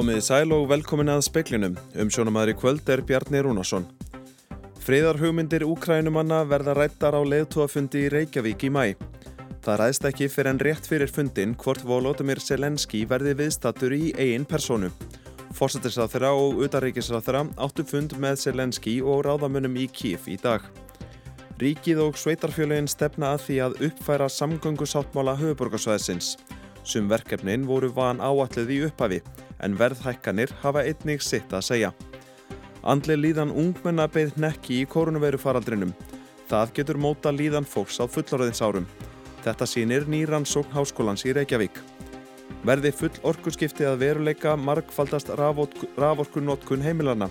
Komiði 0.00 0.22
sæl 0.24 0.52
og 0.56 0.62
velkomin 0.70 1.10
að 1.12 1.26
speklinum. 1.26 1.74
Umsjónumæður 2.00 2.50
í 2.50 2.56
kvöld 2.56 2.86
er 2.88 3.02
Bjarni 3.04 3.42
Rúnarsson. 3.44 3.82
Friðar 4.80 5.18
hugmyndir 5.20 5.66
úkrænumanna 5.66 6.38
verða 6.48 6.72
rættar 6.78 7.12
á 7.12 7.20
leðtúafundi 7.20 8.06
í 8.06 8.12
Reykjavík 8.14 8.64
í 8.64 8.70
mæ. 8.72 8.94
Það 9.60 9.76
ræðst 9.82 10.06
ekki 10.08 10.28
fyrir 10.32 10.54
en 10.54 10.60
rétt 10.64 10.88
fyrir 10.88 11.12
fundin 11.12 11.52
hvort 11.52 11.84
Volodymyr 11.84 12.40
Selenski 12.40 13.02
verði 13.10 13.34
viðstatur 13.42 13.92
í 13.92 14.14
eigin 14.16 14.48
personu. 14.48 14.88
Fórsetisráþurra 15.58 16.30
og 16.32 16.62
utaríkisráþurra 16.64 17.44
áttu 17.60 17.84
fund 17.84 18.14
með 18.16 18.40
Selenski 18.46 19.02
og 19.04 19.26
ráðamunum 19.28 19.76
í 19.76 19.84
Kíf 19.92 20.30
í 20.32 20.38
dag. 20.40 20.64
Ríkið 21.60 22.00
og 22.06 22.16
sveitarfjölugin 22.16 22.88
stefna 22.88 23.34
að 23.34 23.44
því 23.50 23.60
að 23.66 23.78
uppfæra 23.90 24.32
samgöngusáttmála 24.32 25.36
höfuborgarsvæðsins. 25.42 26.38
Sum 26.84 27.08
verkefnin 27.10 27.66
voru 27.68 27.90
van 27.94 28.20
áallið 28.20 28.72
í 28.72 28.78
upphafi 28.86 29.20
en 29.60 29.76
verðhækkanir 29.78 30.52
hafa 30.62 30.84
einnig 30.86 31.22
sitt 31.22 31.52
að 31.52 31.66
segja. 31.66 31.92
Andli 32.82 33.16
líðan 33.18 33.52
ungmenna 33.52 34.06
beð 34.08 34.38
nekki 34.40 34.80
í 34.80 34.88
koronavirufaraldrinum. 34.88 35.92
Það 36.48 36.72
getur 36.78 36.98
móta 36.98 37.32
líðan 37.32 37.68
fólks 37.68 38.00
á 38.00 38.08
fullorðinsárum. 38.08 38.88
Þetta 39.44 39.68
sínir 39.68 40.08
nýrannsókn 40.08 40.72
háskólans 40.74 41.26
í 41.28 41.34
Reykjavík. 41.36 41.76
Verði 42.66 42.92
full 42.92 43.12
orkurskipti 43.24 43.86
að 43.88 44.02
veruleika 44.02 44.56
markfaldast 44.56 45.30
raforkunotkun 45.36 46.84
heimilana. 46.84 47.30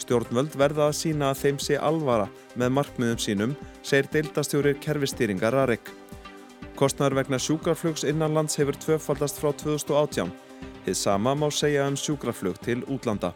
Stjórnvöld 0.00 0.54
verða 0.58 0.88
að 0.88 0.98
sína 1.00 1.32
að 1.32 1.42
þeim 1.42 1.58
sé 1.60 1.76
alvara 1.76 2.28
með 2.58 2.72
markmiðum 2.78 3.20
sínum, 3.20 3.56
segir 3.84 4.08
deildastjórir 4.12 4.80
kerfistýringar 4.80 5.54
Rarek. 5.56 5.92
Kostnar 6.76 7.14
vegna 7.14 7.38
sjúkraflugs 7.38 8.04
innanlands 8.08 8.56
hefur 8.58 8.76
tvöfaldast 8.80 9.38
frá 9.38 9.52
2018. 9.52 10.32
Þið 10.86 10.96
sama 10.98 11.34
má 11.38 11.46
segja 11.52 11.84
um 11.86 11.96
sjúkraflug 11.96 12.58
til 12.64 12.80
útlanda. 12.88 13.30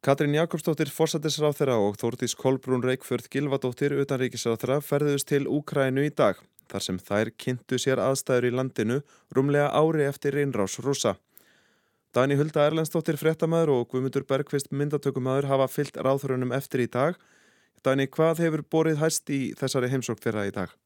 Katrín 0.00 0.32
Jakobsdóttir 0.32 0.88
fórsættisráð 0.88 1.58
þeirra 1.58 1.74
og 1.80 1.98
Þórtís 2.00 2.32
Kolbrún 2.32 2.84
Reykjörð 2.84 3.26
Gilvadóttir 3.32 3.92
utanríkisráð 4.00 4.62
þeirra 4.62 4.78
ferðust 4.80 5.28
til 5.28 5.42
Úkrænu 5.44 6.06
í 6.08 6.12
dag 6.16 6.40
þar 6.70 6.84
sem 6.86 7.00
þær 7.02 7.30
kynntu 7.42 7.78
sér 7.82 8.00
aðstæður 8.00 8.48
í 8.48 8.52
landinu 8.54 9.00
rúmlega 9.36 9.68
ári 9.76 10.06
eftir 10.06 10.38
reynrás 10.38 10.78
rúsa. 10.84 11.16
Dani 12.14 12.38
Hulda 12.38 12.64
Erlendstóttir 12.66 13.18
fréttamaður 13.20 13.74
og 13.74 13.90
Guðmundur 13.92 14.24
Bergqvist 14.30 14.72
myndatökumæður 14.74 15.50
hafa 15.50 15.68
fyllt 15.70 16.00
ráðhörunum 16.00 16.54
eftir 16.56 16.86
í 16.86 16.90
dag. 16.90 17.18
Dani, 17.84 18.08
hvað 18.10 18.44
hefur 18.46 18.64
borið 18.66 19.02
hæst 19.04 19.30
í 19.30 19.42
þessari 19.58 19.92
heimsók 19.92 20.22
þeirra 20.24 20.48
í 20.48 20.54
dag? 20.54 20.79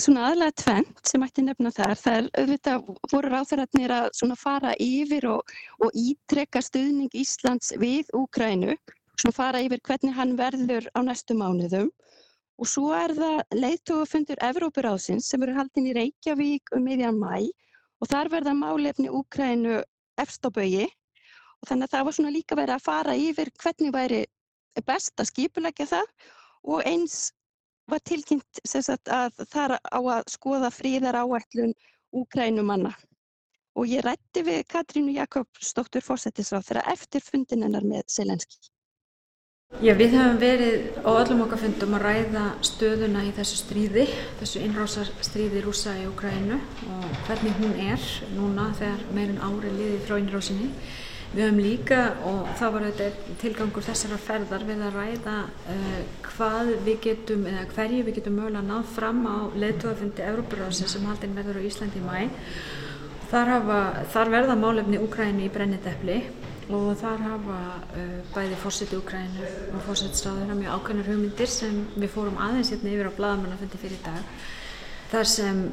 Svona 0.00 0.30
aðlega 0.30 0.54
tvent 0.56 1.00
sem 1.10 1.24
ætti 1.26 1.42
nefna 1.44 1.70
þar. 1.74 1.98
Það 2.00 2.16
er 2.18 2.28
auðvitað 2.40 2.86
voru 3.12 3.30
ráðhörarnir 3.32 3.92
að 3.92 4.34
fara 4.40 4.72
yfir 4.80 5.26
og, 5.28 5.52
og 5.84 5.96
ítrekka 5.98 6.62
stuðning 6.64 7.12
Íslands 7.20 7.74
við 7.82 8.08
Úkrænu, 8.16 8.76
svona 9.20 9.36
fara 9.36 9.60
yfir 9.66 9.82
hvernig 9.84 10.16
hann 10.16 10.36
verður 10.38 10.88
á 10.96 11.00
næstu 11.04 11.36
mánuðum. 11.36 11.90
Og 12.60 12.70
svo 12.70 12.94
er 12.96 13.12
það 13.18 13.42
leiðtófundur 13.56 14.40
Evrópuráðsins 14.48 15.28
sem 15.28 15.42
verður 15.42 15.60
haldin 15.60 15.90
í 15.90 15.96
Reykjavík 15.98 16.72
um 16.76 16.86
meðjan 16.86 17.20
mæ 17.20 17.50
og 18.00 18.08
þar 18.08 18.32
verða 18.32 18.56
málefni 18.56 19.10
Úkrænu 19.12 19.82
efst 20.20 20.44
á 20.44 20.50
baui 20.54 20.86
og 21.60 21.68
þannig 21.68 21.88
að 21.88 21.94
það 21.94 22.06
var 22.06 22.16
svona 22.16 22.32
líka 22.34 22.56
verið 22.56 22.76
að 22.76 22.86
fara 22.86 23.16
yfir 23.16 23.52
hvernig 23.60 23.92
væri 23.92 24.20
best 24.86 25.20
að 25.20 25.28
skipulegja 25.32 25.88
það 25.90 26.08
og 26.72 26.86
eins 26.88 27.18
var 27.90 28.02
tilkynnt 28.06 28.64
sagt, 28.64 29.08
að 29.08 29.44
það 29.52 29.76
á 29.78 30.00
að 30.00 30.26
skoða 30.32 30.72
fríðar 30.74 31.20
áætlun 31.22 31.74
Úkrænumanna 32.10 32.94
og 33.78 33.86
ég 33.86 34.02
rætti 34.04 34.42
við 34.46 34.64
Katrínu 34.70 35.14
Jakobsdóttur 35.14 36.04
fórsættisráð 36.04 36.66
þegar 36.68 36.92
eftir 36.92 37.22
fundin 37.24 37.64
hennar 37.66 37.86
með 37.86 38.06
Selenski. 38.10 38.58
Já, 39.78 39.92
við 39.94 40.16
höfum 40.16 40.38
verið 40.42 40.96
á 41.06 41.10
öllum 41.14 41.44
okkar 41.44 41.60
fundum 41.62 41.92
að 41.94 42.02
ræða 42.08 42.46
stöðuna 42.66 43.20
í 43.28 43.30
þessu 43.36 43.60
stríði, 43.60 44.08
þessu 44.40 44.64
innrásarstríði 44.66 45.62
rúsa 45.62 45.94
í 45.94 46.08
Ukrænu 46.10 46.58
og 46.90 47.04
hvernig 47.28 47.54
hún 47.60 47.76
er 47.84 48.08
núna 48.34 48.66
þegar 48.80 49.04
meirinn 49.14 49.38
ári 49.46 49.70
liði 49.76 50.00
frá 50.08 50.16
innrásinni. 50.18 50.72
Við 51.30 51.44
höfum 51.44 51.60
líka, 51.62 51.98
og 52.26 52.38
það 52.58 52.72
var 52.74 52.84
þetta 52.88 53.34
tilgangur 53.38 53.84
þessara 53.86 54.16
ferðar, 54.18 54.64
við 54.66 54.80
að 54.82 54.96
ræða 54.98 55.34
uh, 55.46 56.00
hvað 56.26 56.70
við 56.88 56.96
getum, 57.04 57.44
eða 57.46 57.66
hverju 57.70 58.06
við 58.08 58.16
getum 58.18 58.38
mögulega 58.40 58.66
náð 58.66 58.88
fram 58.96 59.20
á 59.30 59.38
leðtóðafundi 59.54 60.26
Európarásin 60.26 60.90
sem 60.90 61.06
haldinn 61.06 61.36
verður 61.38 61.60
á 61.62 61.66
Íslandi 61.68 62.02
í 62.02 62.06
mæ. 62.08 62.32
Þar, 63.30 63.52
hafa, 63.54 63.80
þar 64.10 64.32
verða 64.34 64.58
málefni 64.58 64.98
Ukrænu 64.98 65.46
í 65.46 65.52
brenniteppli 65.54 66.18
og 66.74 66.90
þar 66.98 67.22
hafa 67.28 67.60
uh, 67.94 68.18
bæði 68.34 68.58
fórseti 68.62 68.98
Úkrænu 68.98 69.46
og 69.74 69.84
fórsetstráður 69.86 70.54
mjög 70.58 70.74
ákveðnar 70.76 71.12
hugmyndir 71.12 71.50
sem 71.50 71.84
við 71.94 72.10
fórum 72.14 72.38
aðeins 72.42 72.70
hérna 72.74 72.92
yfir 72.92 73.10
á 73.10 73.18
bladamannafundi 73.18 73.80
fyrir 73.82 74.02
dag 74.02 74.34
þar 75.10 75.30
sem 75.30 75.64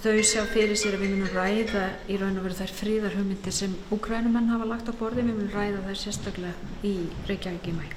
þau 0.00 0.20
sjá 0.24 0.44
fyrir 0.48 0.78
sér 0.80 0.94
að 0.96 1.02
við 1.04 1.10
munum 1.14 1.32
ræða 1.34 1.86
í 2.08 2.16
raun 2.20 2.38
og 2.40 2.46
veru 2.46 2.56
þær 2.56 2.70
fríðar 2.78 3.16
hugmyndir 3.18 3.52
sem 3.52 3.72
Úkrænumenn 3.92 4.48
hafa 4.48 4.68
lagt 4.70 4.88
á 4.88 4.94
borði, 4.96 5.26
við 5.26 5.34
munum 5.34 5.50
ræða 5.52 5.82
þær 5.88 5.98
sérstaklega 6.00 6.70
í 6.86 6.94
Reykjavík 7.28 7.68
í 7.68 7.74
mæg. 7.76 7.96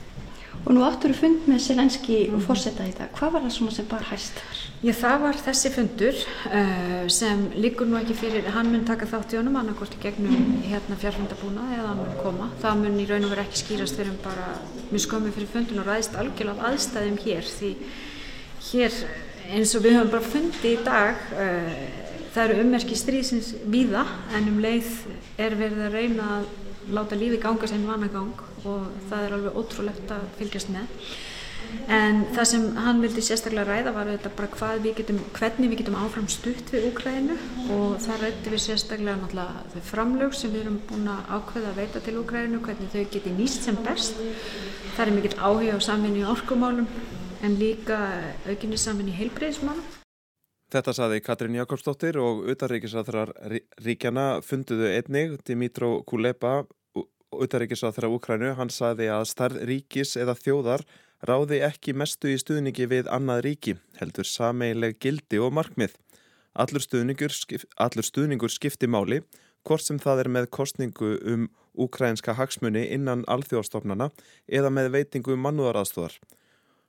Og 0.64 0.70
nú 0.76 0.84
áttur 0.86 1.12
fund 1.18 1.48
með 1.50 1.64
Selenski 1.66 2.18
og 2.30 2.38
mhm. 2.38 2.44
fórseta 2.46 2.86
í 2.88 2.94
dag. 2.96 3.10
Hvað 3.18 3.34
var 3.36 3.44
það 3.46 3.56
svona 3.56 3.76
sem 3.76 3.88
bar 3.90 4.06
hæst 4.08 4.38
þar? 4.38 4.62
Já, 4.84 4.92
það 5.00 5.18
var 5.24 5.40
þessi 5.48 5.72
fundur 5.74 6.22
uh, 6.22 7.04
sem 7.18 7.44
líkur 7.64 7.90
nú 7.90 7.98
ekki 8.00 8.16
fyrir, 8.20 8.48
hann 8.56 8.72
mun 8.72 8.86
taka 8.88 9.08
þátt 9.10 9.36
í 9.36 9.40
honum, 9.40 9.58
annarkort 9.60 9.96
í 9.96 10.02
gegnum 10.04 10.62
hérna 10.68 11.00
fjárfundabúna 11.00 11.68
eða 11.78 11.90
hann 11.90 12.02
mun 12.04 12.16
koma. 12.20 12.50
Það 12.64 12.82
mun 12.84 13.00
í 13.00 13.10
raun 13.10 13.28
og 13.28 13.36
veru 13.36 13.46
ekki 13.48 13.64
skýrast 13.64 14.00
fyrir 14.00 14.16
bara 14.24 14.54
mjög 14.92 15.06
skömmi 15.08 15.36
fyrir 15.36 15.52
fundun 15.56 15.84
og 15.84 15.88
ræðist 15.88 16.20
algjörlega 16.20 16.72
aðstæðum 16.72 17.22
hér 17.24 17.54
því 17.58 17.76
hér 18.72 19.00
eins 19.54 19.76
og 19.78 19.84
við 19.86 20.00
höfum 20.00 20.14
bara 20.14 20.32
fundið 20.34 20.70
í 20.72 20.78
dag, 20.86 21.28
uh, 21.38 21.76
það 22.34 22.44
eru 22.46 22.64
ummerki 22.64 22.98
stríðsins 22.98 23.52
víða 23.70 24.06
en 24.34 24.50
um 24.50 24.62
leið 24.64 24.90
er 25.42 25.58
verið 25.60 25.84
að 25.88 25.98
reyna 26.00 26.30
að 26.40 26.48
láta 26.94 27.18
lífi 27.20 27.38
ganga 27.42 27.70
sem 27.70 27.86
vanagang 27.88 28.34
og 28.64 28.90
það 29.10 29.28
er 29.28 29.38
alveg 29.38 29.62
ótrúlegt 29.62 30.12
að 30.12 30.26
fylgjast 30.40 30.74
með. 30.74 31.06
En 31.90 32.20
það 32.36 32.48
sem 32.50 32.66
hann 32.86 33.00
vildi 33.02 33.22
sérstaklega 33.26 33.66
ræða 33.66 33.94
var 33.96 34.10
þetta 34.12 34.32
bara 34.38 34.74
við 34.84 34.98
getum, 35.00 35.22
hvernig 35.34 35.72
við 35.72 35.80
getum 35.82 35.98
áfram 35.98 36.28
stutt 36.30 36.70
við 36.74 36.90
Úkrænu 36.92 37.38
og 37.74 37.96
það 38.04 38.22
rætti 38.26 38.54
við 38.54 38.64
sérstaklega 38.66 39.16
náttúrulega 39.22 39.64
þau 39.74 39.88
framlög 39.88 40.38
sem 40.38 40.54
við 40.54 40.66
erum 40.66 40.78
búin 40.90 41.10
að 41.10 41.34
ákveða 41.38 41.72
að 41.72 41.80
veita 41.82 42.04
til 42.04 42.20
Úkrænu, 42.22 42.62
hvernig 42.68 42.94
þau 42.94 43.04
geti 43.16 43.34
nýst 43.40 43.66
sem 43.66 43.80
best. 43.88 44.22
Það 44.94 45.06
er 45.06 45.14
mikill 45.18 45.40
áhuga 45.40 45.80
á 45.80 45.88
samvinni 45.88 46.22
í 46.22 46.30
orkumálum 46.30 46.90
en 47.44 47.60
líka 47.60 48.00
aukinni 48.48 48.80
samvinni 48.80 49.14
í 49.14 49.20
heilbreyðismálum 49.20 50.02
Þetta 50.74 50.94
saði 50.98 51.20
Katrín 51.22 51.54
Jakobsdóttir 51.54 52.18
og 52.18 52.48
utarrikiðsraðrar 52.50 53.30
ríkjana 53.86 54.40
funduðu 54.42 54.88
einnig 54.90 55.36
Dimitró 55.46 56.00
Kuleba 56.10 56.64
utarrikiðsraðra 57.30 58.10
Úkrænu. 58.16 58.56
Hann 58.58 58.72
saði 58.74 59.12
að 59.14 59.28
starð 59.30 59.62
ríkis 59.70 60.16
eða 60.18 60.34
þjóðar 60.40 60.82
ráði 61.30 61.62
ekki 61.68 61.94
mestu 61.94 62.34
í 62.34 62.40
stuðningi 62.42 62.90
við 62.90 63.12
annað 63.14 63.44
ríki, 63.46 63.78
heldur 64.00 64.26
sameileg 64.26 64.98
gildi 64.98 65.38
og 65.38 65.54
markmið. 65.54 65.94
Allur 66.58 66.82
stuðningur, 66.82 67.34
skip, 67.34 67.70
allur 67.78 68.10
stuðningur 68.10 68.50
skipti 68.50 68.90
máli, 68.90 69.22
hvort 69.62 69.86
sem 69.86 70.02
það 70.02 70.26
er 70.26 70.34
með 70.40 70.52
kostningu 70.58 71.16
um 71.22 71.48
úkrænska 71.74 72.34
hagsmunni 72.38 72.88
innan 72.98 73.24
alþjóðstofnana 73.30 74.10
eða 74.50 74.74
með 74.74 74.90
veitingu 74.98 75.38
um 75.38 75.46
mannúðaraðstóðar. 75.46 76.18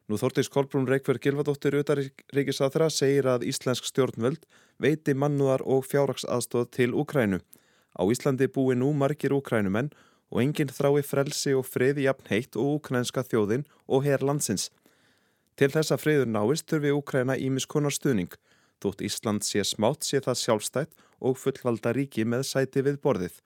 Nú 0.05 0.19
Þórtís 0.21 0.51
Kolbrún 0.53 0.85
Reykjörð 0.85 1.23
Gilvardóttir 1.25 1.79
utaríkisaþra 1.81 2.91
segir 2.93 3.25
að 3.25 3.47
íslensk 3.49 3.87
stjórnvöld 3.89 4.43
veiti 4.77 5.15
mannúðar 5.17 5.63
og 5.65 5.87
fjárraksaðstóð 5.89 6.67
til 6.77 6.91
Úkrænu. 6.93 7.39
Á 7.97 8.03
Íslandi 8.13 8.51
búi 8.53 8.77
nú 8.77 8.91
margir 8.93 9.33
úkrænumenn 9.33 9.89
og 10.29 10.41
enginn 10.43 10.73
þrái 10.77 11.01
frelsi 11.09 11.55
og 11.57 11.65
friði 11.65 12.05
jafn 12.05 12.29
heitt 12.29 12.59
og 12.61 12.83
úkrænska 12.83 13.25
þjóðin 13.25 13.65
og 13.89 14.05
herr 14.05 14.21
landsins. 14.21 14.69
Til 15.57 15.71
þessa 15.73 15.97
friður 15.97 16.29
náist 16.29 16.69
þurfi 16.69 16.93
Úkræna 16.93 17.37
ímiskonar 17.41 17.95
stuðning. 17.95 18.35
Þótt 18.83 19.05
Ísland 19.09 19.47
sé 19.47 19.63
smátt 19.65 20.05
sé 20.05 20.21
það 20.21 20.41
sjálfstætt 20.41 20.93
og 21.25 21.39
fullvalda 21.41 21.95
ríki 21.97 22.27
með 22.29 22.45
sæti 22.51 22.83
við 22.85 22.99
borðið. 23.01 23.39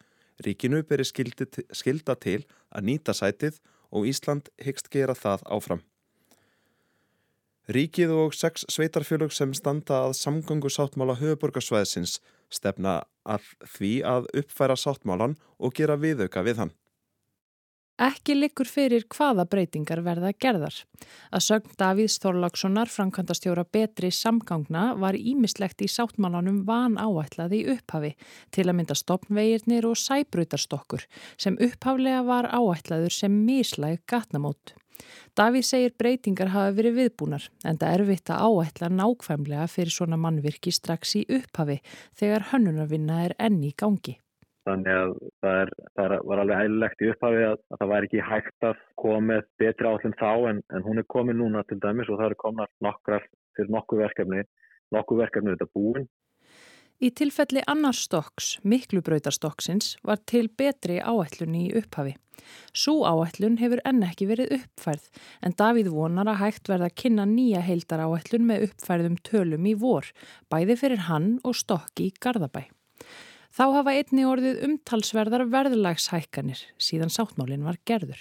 Ríkinu 0.43 0.83
beri 0.83 1.07
skilda 1.07 2.17
til 2.19 2.41
að 2.73 2.89
nýta 2.89 3.15
sætið 3.15 3.61
og 3.95 4.11
Ísland 4.11 4.51
hyggst 4.65 4.91
gera 4.91 5.15
það 5.15 5.47
áfram. 5.47 5.85
Ríkið 7.69 8.13
og 8.17 8.33
sex 8.33 8.63
sveitarfjölug 8.73 9.35
sem 9.37 9.51
standa 9.53 10.07
að 10.07 10.15
samgöngu 10.17 10.71
sáttmála 10.73 11.19
höfuborgarsvæðsins 11.21 12.15
stefna 12.49 13.03
að 13.29 13.45
því 13.77 13.91
að 14.09 14.29
uppfæra 14.41 14.77
sáttmálan 14.81 15.35
og 15.61 15.75
gera 15.77 15.99
viðauka 16.01 16.45
við 16.47 16.63
hann. 16.63 16.73
Ekki 17.99 18.37
likur 18.39 18.69
fyrir 18.71 19.05
hvaða 19.11 19.43
breytingar 19.51 20.01
verða 20.07 20.31
gerðar. 20.39 20.77
Að 21.35 21.45
sögn 21.49 21.77
Davíðs 21.83 22.21
Þorlákssonar 22.23 22.89
framkvæmdastjóra 22.95 23.67
betri 23.75 24.13
samgangna 24.15 24.93
var 25.03 25.19
ímislegt 25.19 25.83
í 25.83 25.91
sáttmálanum 25.91 26.63
van 26.65 26.95
áætlaði 26.95 27.65
upphafi 27.75 28.15
til 28.55 28.69
að 28.69 28.77
mynda 28.79 28.97
stopnvegirnir 28.97 29.91
og 29.91 29.99
sæbröytarstokkur 29.99 31.09
sem 31.37 31.59
upphaflega 31.59 32.23
var 32.25 32.49
áætlaður 32.55 33.19
sem 33.19 33.43
mislæg 33.45 34.07
gatnamót. 34.07 34.79
Davíð 35.39 35.67
segir 35.69 35.93
breytingar 35.99 36.53
hafa 36.55 36.77
verið 36.77 36.97
viðbúnar 37.03 37.49
en 37.65 37.79
það 37.81 37.93
er 37.95 38.05
erfitt 38.05 38.33
að 38.35 38.47
áætla 38.49 38.89
nákvæmlega 38.95 39.67
fyrir 39.71 39.95
svona 39.95 40.19
mannvirki 40.21 40.73
strax 40.75 41.15
í 41.21 41.27
upphafi 41.39 41.79
þegar 42.19 42.49
hönnunarvinna 42.53 43.21
er 43.29 43.37
enni 43.39 43.73
í 43.73 43.77
gangi. 43.79 44.19
Þannig 44.69 44.93
að 45.01 45.13
það, 45.41 45.59
er, 45.63 45.71
það 45.97 46.15
var 46.29 46.43
alveg 46.43 46.63
eðlilegt 46.65 47.03
í 47.03 47.11
upphafi 47.13 47.45
að, 47.49 47.59
að 47.73 47.81
það 47.81 47.93
væri 47.93 48.09
ekki 48.09 48.27
hægt 48.29 48.69
að 48.69 48.85
koma 49.01 49.21
með 49.31 49.47
betri 49.63 49.89
áallin 49.89 50.17
þá 50.21 50.33
en, 50.51 50.63
en 50.77 50.85
hún 50.85 51.01
er 51.01 51.09
komið 51.15 51.39
núna 51.41 51.65
til 51.69 51.79
dæmis 51.81 52.11
og 52.11 52.21
það 52.21 52.31
eru 52.31 52.41
komnar 52.43 52.73
nokkrar 52.85 53.25
til 53.57 53.69
nokkuð 53.73 54.03
verkefni, 54.05 54.45
nokkuð 54.95 55.23
verkefni 55.23 55.55
þetta 55.55 55.71
búin. 55.79 56.09
Í 56.99 57.13
tilfelli 57.15 57.63
annars 57.71 58.01
stokks, 58.09 58.57
miklubrautarstokksins, 58.67 59.97
var 60.03 60.19
til 60.27 60.49
betri 60.51 60.99
áætlun 60.99 61.55
í 61.55 61.69
upphafi. 61.79 62.17
Sú 62.73 63.01
áætlun 63.09 63.59
hefur 63.61 63.83
enn 63.89 64.05
ekki 64.07 64.29
verið 64.31 64.57
uppfærð 64.61 65.11
en 65.43 65.57
Davíð 65.59 65.93
vonar 65.95 66.31
að 66.33 66.43
hægt 66.45 66.73
verða 66.73 66.91
að 66.91 66.99
kynna 67.03 67.29
nýja 67.29 67.63
heildar 67.67 68.05
áætlun 68.07 68.49
með 68.49 68.69
uppfærðum 68.69 69.21
tölum 69.27 69.69
í 69.69 69.77
vor, 69.79 70.09
bæði 70.53 70.79
fyrir 70.83 71.07
hann 71.11 71.37
og 71.45 71.57
stokki 71.59 72.11
í 72.11 72.17
Garðabæ. 72.23 72.67
Þá 73.59 73.65
hafa 73.75 73.95
einni 73.97 74.27
orðið 74.29 74.65
umtalsverðar 74.67 75.47
verðlagshækkanir 75.51 76.61
síðan 76.79 77.11
sáttmálinn 77.11 77.65
var 77.67 77.81
gerður. 77.89 78.21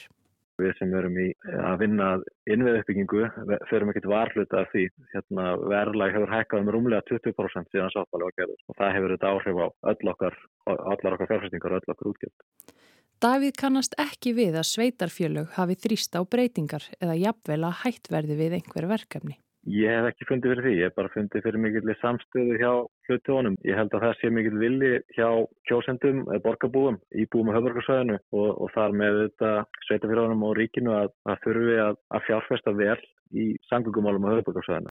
Við 0.58 0.72
sem 0.80 0.90
verum 0.90 1.18
í 1.22 1.28
að 1.54 1.76
vinna 1.84 2.06
innveð 2.50 2.80
uppbyggingu 2.80 3.28
ferum 3.70 3.92
ekkert 3.92 4.08
varfluta 4.10 4.64
af 4.64 4.72
því. 4.72 4.88
Hérna, 5.12 5.52
verðlag 5.70 6.16
hefur 6.16 6.34
hækkað 6.34 6.64
um 6.64 6.72
rúmlega 6.74 7.06
20% 7.12 7.70
síðan 7.70 7.94
sáttmálinn 7.94 8.32
var 8.32 8.38
gerður 8.40 8.64
og 8.66 8.80
það 8.80 8.96
hefur 8.96 9.14
þetta 9.14 9.34
áhrif 9.36 9.62
á 9.62 9.68
öll 9.92 10.12
okkar, 10.14 10.40
allar 10.74 11.18
okkar 11.18 11.30
fjárfæstingar 11.34 11.76
og 11.76 11.84
öll 11.84 11.94
okkar 11.94 12.12
útgjöld. 12.14 12.48
Davíð 13.18 13.56
kannast 13.58 13.96
ekki 13.98 14.36
við 14.38 14.60
að 14.60 14.68
sveitarfjölög 14.70 15.56
hafi 15.56 15.76
þrýst 15.82 16.14
á 16.14 16.22
breytingar 16.22 16.84
eða 17.02 17.16
jafnvel 17.18 17.64
að 17.66 17.80
hætt 17.82 18.10
verði 18.14 18.36
við 18.38 18.56
einhver 18.60 18.86
verkefni. 18.92 19.40
Ég 19.68 19.90
hef 19.90 20.06
ekki 20.12 20.28
fundið 20.30 20.52
fyrir 20.54 20.64
því, 20.64 20.74
ég 20.78 20.86
hef 20.88 20.96
bara 20.96 21.12
fundið 21.12 21.44
fyrir 21.48 21.64
mikill 21.64 21.96
samstöðu 22.00 22.60
hjá 22.62 22.70
hlutónum. 23.10 23.58
Ég 23.66 23.76
held 23.76 23.96
að 23.98 24.06
það 24.06 24.14
sé 24.20 24.30
mikill 24.32 24.62
villi 24.62 24.92
hjá 25.18 25.28
kjósendum, 25.68 26.22
borgarbúum, 26.46 27.00
íbúum 27.18 27.50
á 27.50 27.58
höfðborgarsvæðinu 27.58 28.20
og, 28.38 28.48
og 28.54 28.72
þar 28.76 28.94
með 29.02 29.20
þetta 29.24 29.52
sveitafélagunum 29.90 30.46
og 30.48 30.54
ríkinu 30.62 30.94
að 30.96 31.10
það 31.26 31.42
þurfi 31.48 31.80
að, 31.88 32.00
að 32.14 32.26
fjárfesta 32.30 32.76
vel 32.78 33.00
í 33.34 33.48
sangugumálum 33.72 34.30
á 34.30 34.34
höfðborgarsvæðinu. 34.36 34.94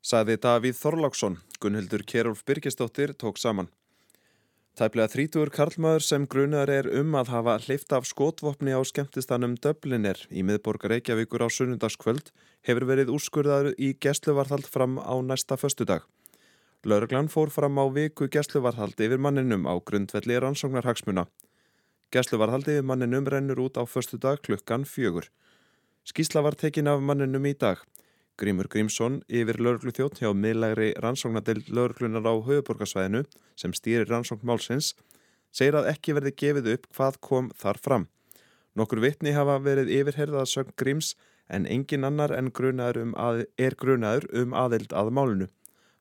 Saði 0.00 0.40
Davíð 0.40 0.80
Þorláksson, 0.80 1.36
Gunnhildur 1.60 2.08
Kjærulf 2.08 2.40
Birgisdóttir 2.48 3.12
tók 3.20 3.36
saman. 3.36 3.68
Tæplega 4.80 5.10
þrítur 5.12 5.50
Karlmaður 5.52 6.00
sem 6.00 6.22
grunar 6.32 6.70
er 6.72 6.86
um 6.96 7.12
að 7.20 7.34
hafa 7.34 7.58
hleyft 7.60 7.90
af 7.92 8.06
skotvopni 8.08 8.72
á 8.72 8.80
skemmtistanum 8.88 9.58
Döblinir 9.60 10.22
í 10.32 10.40
miðborgar 10.40 10.94
Reykjavíkur 10.94 11.44
á 11.44 11.52
sunnundagskvöld 11.52 12.30
hefur 12.64 12.86
verið 12.88 13.12
úrskurðaður 13.12 13.74
í 13.76 13.90
gæsluvarðhald 14.00 14.70
fram 14.72 14.96
á 14.96 15.12
næsta 15.20 15.60
föstudag. 15.60 16.06
Lörglann 16.88 17.28
fór 17.28 17.52
fram 17.52 17.76
á 17.76 17.84
viku 17.92 18.30
gæsluvarðhaldi 18.32 19.10
yfir 19.10 19.20
manninum 19.20 19.68
á 19.68 19.76
grundvelli 19.84 20.40
rannsóknarhagsmuna. 20.40 21.26
Gæsluvarðhaldi 22.16 22.78
yfir 22.78 22.88
manninum 22.88 23.28
rennur 23.28 23.60
út 23.68 23.76
á 23.76 23.84
föstudag 23.84 24.40
klukkan 24.48 24.88
fjögur. 24.88 25.28
Skísla 26.08 26.40
var 26.40 26.56
tekin 26.56 26.88
af 26.88 27.04
manninum 27.04 27.44
í 27.44 27.52
dag. 27.52 27.84
Grímur 28.40 28.68
Grímsson 28.72 29.20
yfir 29.28 29.58
lauruglu 29.60 29.92
þjótt 29.92 30.22
hjá 30.22 30.30
miðlægri 30.32 30.94
rannsóknadel 31.04 31.60
lauruglunar 31.68 32.24
á 32.24 32.34
höfuborgarsvæðinu 32.46 33.24
sem 33.60 33.74
stýrir 33.76 34.08
rannsókn 34.08 34.48
málsins 34.48 34.94
segir 35.52 35.76
að 35.76 35.90
ekki 35.92 36.16
verði 36.16 36.32
gefið 36.42 36.70
upp 36.74 36.88
hvað 36.96 37.20
kom 37.28 37.50
þar 37.60 37.80
fram. 37.84 38.08
Nokkur 38.78 39.02
vitni 39.04 39.34
hafa 39.36 39.58
verið 39.60 39.90
yfirherðað 39.98 40.50
sögn 40.52 40.76
Gríms 40.80 41.14
en 41.50 41.66
engin 41.66 42.06
annar 42.06 42.32
en 42.32 42.52
grunaður 42.54 43.02
um 43.02 43.16
að, 43.18 43.44
er 43.58 43.76
grunaður 43.76 44.28
um 44.42 44.54
aðild 44.54 44.94
að 44.94 45.10
málinu. 45.18 45.48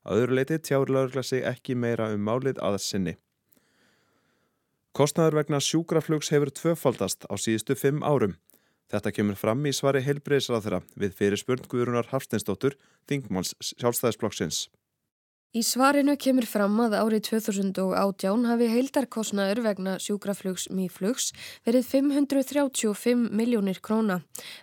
Að 0.05 0.23
öðru 0.23 0.37
leiti 0.37 0.59
tjáur 0.63 0.93
laurugla 0.93 1.23
sig 1.25 1.43
ekki 1.43 1.75
meira 1.75 2.11
um 2.13 2.21
málið 2.23 2.61
að 2.63 2.77
sinni. 2.85 3.15
Kostnaður 4.95 5.41
vegna 5.41 5.59
sjúkraflugs 5.61 6.31
hefur 6.33 6.53
tvöfaldast 6.53 7.27
á 7.29 7.33
síðustu 7.37 7.75
fimm 7.77 7.99
árum. 8.05 8.37
Þetta 8.89 9.13
kemur 9.13 9.37
fram 9.37 9.65
í 9.69 9.73
svari 9.75 10.01
heilbreyðsraðra 10.01 10.81
við 10.97 11.15
fyrirspurn 11.19 11.67
Guðrunar 11.69 12.09
Hafsteinsdóttur, 12.09 12.77
Þingmáls 13.09 13.53
sjálfstæðisblokksins. 13.75 14.67
Í 15.49 15.63
svarinu 15.65 16.13
kemur 16.21 16.45
fram 16.45 16.75
að 16.83 16.93
árið 16.93 17.23
2018 17.25 18.43
hafi 18.45 18.67
heildarkosnaður 18.69 19.61
vegna 19.65 19.95
sjúkraflugs 19.97 20.67
mýflugs 20.69 21.31
verið 21.65 21.87
535 21.89 23.23
miljónir 23.33 23.81
króna 23.81 24.19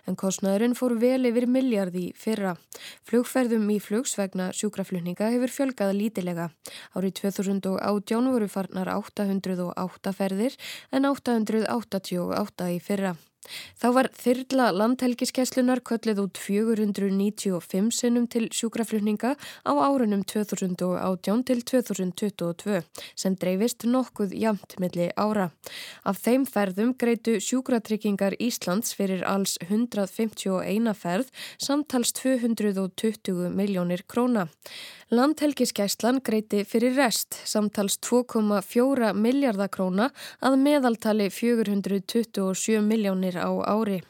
en 0.07 0.15
kosnaðurinn 0.15 0.77
fór 0.79 0.95
vel 0.95 1.27
yfir 1.27 1.49
miljardi 1.51 2.05
fyrra. 2.15 2.55
Flugferðum 3.03 3.67
mýflugs 3.67 4.15
vegna 4.15 4.53
sjúkraflutninga 4.55 5.27
hefur 5.35 5.57
fjölgað 5.59 5.95
lítilega. 5.99 6.49
Árið 6.95 7.19
2018 7.19 8.31
voru 8.31 8.47
farnar 8.47 8.95
808 8.95 10.19
ferðir 10.23 10.55
en 10.95 11.11
888 11.11 12.75
í 12.77 12.79
fyrra. 12.79 13.17
Þá 13.77 13.87
var 13.95 14.09
þyrla 14.17 14.67
landhelgiskeslunar 14.75 15.81
köllið 15.85 16.21
út 16.23 16.39
495 16.41 17.91
sinnum 17.95 18.25
til 18.27 18.47
sjúkraflutninga 18.51 19.35
á 19.37 19.73
árunum 19.77 20.23
2018 20.27 21.43
til 21.47 21.61
2022 21.71 22.81
sem 23.15 23.37
dreifist 23.39 23.85
nokkuð 23.87 24.35
jamt 24.35 24.77
milli 24.81 25.09
ára. 25.15 25.49
Af 26.03 26.19
þeim 26.25 26.47
ferðum 26.49 26.93
greitu 26.99 27.37
sjúkratryggingar 27.43 28.35
Íslands 28.41 28.95
fyrir 28.97 29.23
alls 29.27 29.57
151 29.69 30.93
ferð 30.97 31.31
samtals 31.61 32.13
220 32.17 33.53
miljónir 33.53 34.03
króna. 34.09 34.47
Landhelgiskeslan 35.07 36.17
greiti 36.19 36.65
fyrir 36.67 36.97
rest 36.99 37.37
samtals 37.47 37.95
2,4 38.03 39.13
miljardakróna 39.15 40.09
að 40.43 40.57
meðaltali 40.59 41.29
427 41.31 42.81
miljónir 42.83 43.39
á 43.39 43.47
ári. 43.71 44.01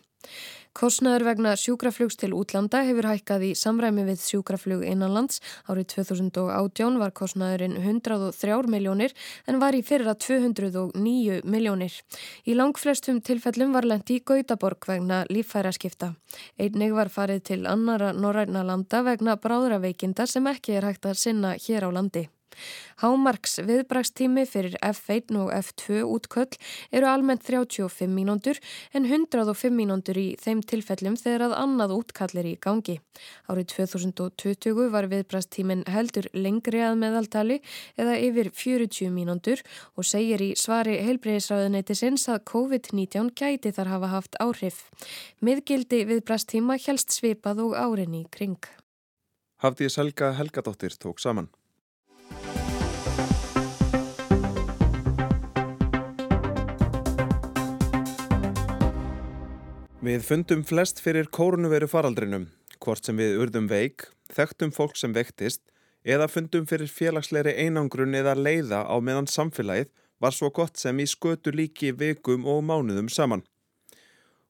Kostnaður 0.78 1.24
vegna 1.26 1.56
sjúkraflugs 1.58 2.20
til 2.22 2.36
útlanda 2.38 2.84
hefur 2.86 3.08
hækkað 3.10 3.48
í 3.48 3.50
samræmi 3.58 4.04
við 4.06 4.20
sjúkraflug 4.22 4.84
innanlands. 4.86 5.40
Árið 5.66 5.88
2018 5.96 7.00
var 7.02 7.16
kostnaðurinn 7.18 7.80
103 7.80 8.70
miljónir 8.70 9.16
en 9.50 9.58
var 9.58 9.74
í 9.74 9.82
fyrra 9.82 10.14
209 10.14 11.42
miljónir. 11.50 11.98
Í 12.46 12.54
langflestum 12.54 13.24
tilfellum 13.26 13.74
var 13.74 13.90
lendi 13.90 14.20
í 14.20 14.22
Gautaborg 14.22 14.86
vegna 14.86 15.24
líffæraskipta. 15.34 16.14
Einnig 16.62 16.94
var 16.94 17.10
farið 17.10 17.46
til 17.50 17.62
annara 17.66 18.14
norræna 18.14 18.62
landa 18.62 19.02
vegna 19.02 19.40
bráðraveikinda 19.42 20.30
sem 20.30 20.46
ekki 20.54 20.78
er 20.78 20.92
hægt 20.92 21.10
að 21.10 21.22
sinna 21.26 21.58
hér 21.58 21.90
á 21.90 21.92
landi. 21.98 22.30
Hámarks 23.02 23.60
viðbrakstími 23.68 24.46
fyrir 24.50 24.78
F1 24.82 25.36
og 25.38 25.52
F2 25.54 26.02
útköll 26.08 26.58
eru 26.92 27.10
almennt 27.10 27.44
35 27.46 28.10
mínúndur 28.10 28.60
en 28.98 29.06
105 29.06 29.74
mínúndur 29.74 30.18
í 30.18 30.28
þeim 30.42 30.64
tilfellum 30.66 31.18
þegar 31.20 31.48
að 31.48 31.58
annað 31.62 31.96
útkall 31.98 32.34
er 32.42 32.50
í 32.50 32.56
gangi. 32.62 32.98
Árið 33.50 33.70
2020 33.76 34.90
var 34.94 35.10
viðbrakstímin 35.12 35.86
heldur 35.92 36.30
lengri 36.34 36.82
að 36.86 36.98
meðaltali 37.04 37.60
eða 37.98 38.18
yfir 38.22 38.52
40 38.54 39.14
mínúndur 39.14 39.62
og 39.96 40.08
segir 40.08 40.42
í 40.42 40.52
svari 40.58 40.98
heilbreyðisræðuneyti 41.06 41.98
sinns 41.98 42.28
að 42.32 42.44
COVID-19 42.54 43.34
gæti 43.38 43.74
þar 43.76 43.94
hafa 43.94 44.12
haft 44.16 44.42
áhrif. 44.44 44.84
Miðgildi 45.42 46.04
viðbrakstíma 46.10 46.80
helst 46.88 47.14
svipað 47.14 47.64
og 47.68 47.78
árinni 47.78 48.26
kring. 48.34 48.60
Hafði 49.64 49.90
Selga 49.90 50.36
Helgadóttir 50.38 50.94
tók 51.02 51.22
saman. 51.22 51.50
Við 60.08 60.22
fundum 60.24 60.62
flest 60.64 61.02
fyrir 61.04 61.26
kórnuveru 61.36 61.88
faraldrinum, 61.92 62.46
hvort 62.80 63.04
sem 63.04 63.18
við 63.20 63.42
urðum 63.42 63.66
veik, 63.68 64.06
þekktum 64.32 64.70
fólk 64.72 64.96
sem 64.96 65.12
vektist 65.12 65.60
eða 66.08 66.30
fundum 66.32 66.64
fyrir 66.70 66.88
félagsleiri 66.88 67.52
einangrun 67.66 68.16
eða 68.16 68.38
leiða 68.40 68.86
á 68.88 68.96
meðan 69.04 69.28
samfélagið 69.28 69.90
var 70.24 70.38
svo 70.38 70.52
gott 70.56 70.80
sem 70.80 71.02
í 71.04 71.08
skötu 71.12 71.52
líki 71.52 71.92
vikum 71.92 72.48
og 72.48 72.64
mánuðum 72.70 73.12
saman. 73.12 73.44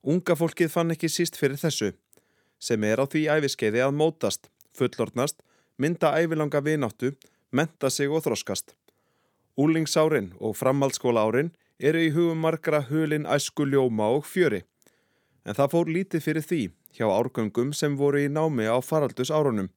Unga 0.06 0.38
fólkið 0.38 0.70
fann 0.76 0.94
ekki 0.94 1.10
síst 1.10 1.42
fyrir 1.42 1.58
þessu, 1.58 1.90
sem 2.62 2.86
er 2.86 3.02
á 3.02 3.10
því 3.10 3.26
æfiskeiði 3.40 3.82
að 3.88 3.98
mótast, 3.98 4.52
fullordnast, 4.78 5.42
mynda 5.82 6.14
ævilanga 6.22 6.62
vináttu, 6.62 7.16
menta 7.50 7.90
sig 7.90 8.14
og 8.14 8.28
þroskast. 8.30 8.76
Úlingsárin 9.58 10.36
og 10.38 10.54
framhaldsskóla 10.62 11.26
árin 11.26 11.56
eru 11.80 12.06
í 12.06 12.14
hugum 12.14 12.46
margra 12.46 12.86
hulin 12.92 13.26
æsku 13.26 13.66
ljóma 13.66 14.14
og 14.14 14.28
fjöri 14.30 14.68
En 15.48 15.56
það 15.56 15.72
fór 15.74 15.92
lítið 15.96 16.24
fyrir 16.26 16.44
því 16.44 16.62
hjá 16.98 17.08
árgöngum 17.08 17.72
sem 17.72 17.96
voru 17.96 18.20
í 18.26 18.28
námi 18.28 18.68
á 18.68 18.78
faraldus 18.84 19.32
árunum. 19.32 19.70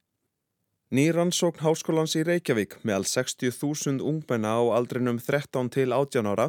Nýrannsókn 0.90 1.62
Háskólans 1.62 2.16
í 2.18 2.24
Reykjavík 2.26 2.80
meðal 2.82 3.06
60.000 3.06 4.02
ungmenna 4.02 4.56
á 4.58 4.62
aldrinum 4.74 5.20
13 5.22 5.70
til 5.70 5.92
18 5.94 6.26
ára 6.26 6.48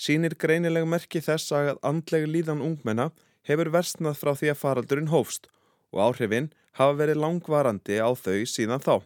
sínir 0.00 0.32
greinileg 0.40 0.86
merki 0.88 1.20
þess 1.20 1.52
að 1.52 1.76
andleg 1.84 2.24
líðan 2.24 2.64
ungmenna 2.64 3.10
hefur 3.44 3.68
versnað 3.74 4.16
frá 4.16 4.32
því 4.38 4.52
að 4.54 4.60
faraldurinn 4.62 5.12
hófst 5.12 5.50
og 5.92 6.00
áhrifin 6.06 6.48
hafa 6.80 6.96
verið 7.02 7.20
langvarandi 7.20 8.00
á 8.00 8.08
þau 8.16 8.48
síðan 8.48 8.80
þá. 8.80 9.04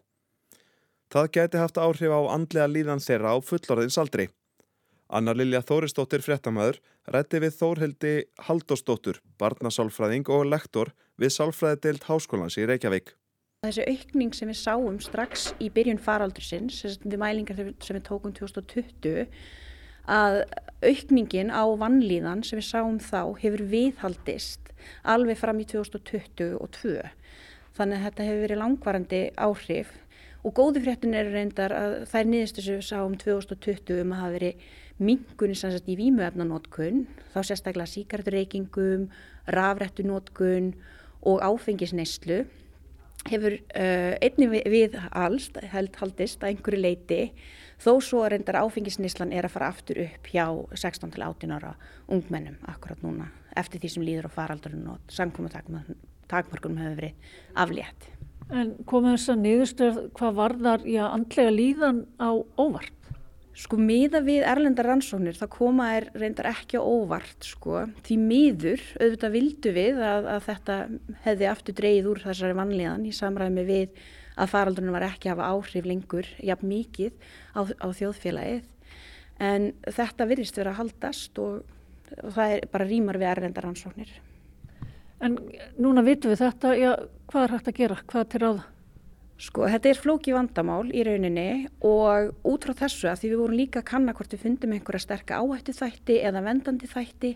Það 1.11 1.31
geti 1.35 1.63
haft 1.63 1.79
áhrif 1.83 2.15
á 2.15 2.21
andlega 2.31 2.71
líðan 2.71 3.03
þeirra 3.03 3.35
á 3.35 3.37
fullorðinsaldri. 3.43 4.29
Anna 5.07 5.31
Lilja 5.37 5.61
Þóristóttir 5.63 6.23
fréttamaður 6.25 6.81
rætti 7.15 7.39
við 7.39 7.53
Þórhildi 7.61 8.15
Haldóstóttur, 8.49 9.21
barnasálfræðing 9.39 10.27
og 10.35 10.49
lektor 10.51 10.91
við 11.21 11.31
Sálfræðideild 11.37 12.09
Háskólans 12.09 12.57
í 12.59 12.67
Reykjavík. 12.67 13.13
Þessi 13.63 13.87
aukning 13.87 14.35
sem 14.35 14.51
við 14.51 14.59
sáum 14.59 14.97
strax 15.03 15.53
í 15.63 15.71
byrjun 15.75 16.03
faraldursins, 16.03 16.81
við 17.05 17.19
mælingar 17.23 17.61
sem 17.83 17.97
við 17.99 18.03
tókum 18.09 18.35
2020, 18.35 19.29
að 20.11 20.41
aukningin 20.83 21.53
á 21.55 21.63
vannlíðan 21.79 22.43
sem 22.47 22.59
við 22.59 22.67
sáum 22.67 22.99
þá 23.03 23.39
hefur 23.43 23.63
viðhaldist 23.71 24.73
alveg 25.07 25.39
fram 25.39 25.63
í 25.63 25.69
2022. 25.71 26.99
Þannig 27.79 28.01
að 28.01 28.09
þetta 28.09 28.27
hefur 28.27 28.43
verið 28.43 28.61
langvarandi 28.63 29.23
áhrif 29.39 29.95
og 30.47 30.55
góði 30.55 30.83
fréttin 30.85 31.15
er 31.19 31.31
reyndar 31.31 31.75
að 31.75 31.95
það 32.11 32.21
er 32.21 32.29
niðurstu 32.33 32.63
sem 32.63 32.79
við 32.79 32.87
sáum 32.91 33.17
2020 33.19 34.03
um 34.03 34.13
að 34.15 34.21
hafa 34.23 34.35
verið 34.37 34.67
mingunni 35.03 35.57
sannsagt 35.59 35.89
í 35.93 35.97
vímuefnanótkun, 35.99 37.05
þá 37.35 37.41
sérstaklega 37.45 37.91
síkarturreikingum, 37.93 39.09
rafrættunótkun 39.53 40.73
og 41.27 41.43
áfengisneislu 41.45 42.45
hefur 43.27 43.57
uh, 43.59 44.15
einnig 44.23 44.53
við, 44.53 44.67
við 44.71 44.99
alls 45.11 45.49
held 45.73 45.97
haldist 46.01 46.43
að 46.43 46.53
einhverju 46.53 46.83
leiti 46.83 47.21
þó 47.83 47.97
svo 48.05 48.25
reyndar 48.31 48.61
áfengisneislan 48.63 49.35
er 49.35 49.49
að 49.49 49.57
fara 49.57 49.71
aftur 49.73 50.01
upp 50.07 50.31
hjá 50.31 50.47
16 50.73 51.15
til 51.15 51.25
18 51.27 51.57
ára 51.57 51.75
ungmennum 52.07 52.59
akkurat 52.71 53.03
núna 53.05 53.29
eftir 53.57 53.83
því 53.83 53.93
sem 53.93 54.07
líður 54.07 54.29
á 54.31 54.37
faraldurinn 54.37 54.93
og 54.93 55.17
samkvæmutakmörkunum 55.17 56.81
hefur 56.83 57.01
verið 57.01 57.33
aflétt. 57.57 58.11
En 58.53 58.77
komið 58.87 59.17
þess 59.17 59.33
að 59.33 59.43
niðurstöð 59.43 60.01
hvað 60.17 60.37
varðar 60.37 60.85
í 60.87 60.99
að 61.01 61.15
andlega 61.17 61.55
líðan 61.55 62.03
á 62.23 62.31
óvart? 62.61 62.96
Sko 63.57 63.79
miða 63.81 64.21
við 64.21 64.45
erlendar 64.45 64.85
rannsóknir 64.91 65.39
það 65.39 65.49
koma 65.55 65.87
er 65.97 66.11
reyndar 66.13 66.51
ekki 66.51 66.77
óvart 66.77 67.47
sko. 67.47 67.87
Því 68.05 68.19
miður 68.21 68.83
auðvitað 69.01 69.33
vildu 69.33 69.73
við 69.73 70.01
að, 70.05 70.29
að 70.35 70.43
þetta 70.51 70.77
hefði 71.25 71.49
aftur 71.49 71.79
dreyið 71.79 72.11
úr 72.11 72.21
þessari 72.27 72.59
vanlíðan 72.59 73.07
í 73.09 73.15
samræmi 73.17 73.65
við 73.65 74.03
að 74.37 74.53
faraldurinn 74.53 74.93
var 74.93 75.07
ekki 75.09 75.31
að 75.31 75.39
hafa 75.39 75.49
áhrif 75.55 75.89
lengur 75.89 76.29
jafn 76.45 76.69
mikið 76.69 77.17
á, 77.57 77.61
á 77.65 77.87
þjóðfélagið. 77.97 78.63
En 79.41 79.73
þetta 79.89 80.29
virðist 80.29 80.61
verið 80.61 80.73
að 80.75 80.81
haldast 80.83 81.41
og, 81.41 81.59
og 82.21 82.37
það 82.37 82.57
er 82.59 82.71
bara 82.77 82.91
rýmar 82.93 83.21
við 83.21 83.33
erlendar 83.33 83.71
rannsóknir. 83.71 84.13
En 85.25 85.41
núna 85.81 86.05
vitum 86.05 86.35
við 86.35 86.45
þetta, 86.45 86.77
já, 86.77 86.91
hvað 87.33 87.47
er 87.47 87.57
hægt 87.57 87.71
að 87.73 87.81
gera, 87.81 88.03
hvað 88.05 88.27
er 88.27 88.35
til 88.35 88.45
ráða? 88.45 88.73
Sko, 89.37 89.67
þetta 89.69 89.91
er 89.91 89.99
flóki 90.01 90.33
vandamál 90.33 90.87
í 90.97 91.03
rauninni 91.05 91.67
og 91.85 92.31
út 92.49 92.65
frá 92.65 92.73
þessu 92.79 93.11
að 93.11 93.19
því 93.21 93.31
við 93.33 93.41
vorum 93.43 93.59
líka 93.59 93.83
að 93.83 93.89
kanna 93.91 94.15
hvort 94.17 94.33
við 94.33 94.45
fundum 94.47 94.73
einhverja 94.73 95.03
sterka 95.05 95.41
áhættu 95.43 95.75
þætti 95.77 96.17
eða 96.25 96.41
vendandi 96.47 96.89
þætti. 96.89 97.33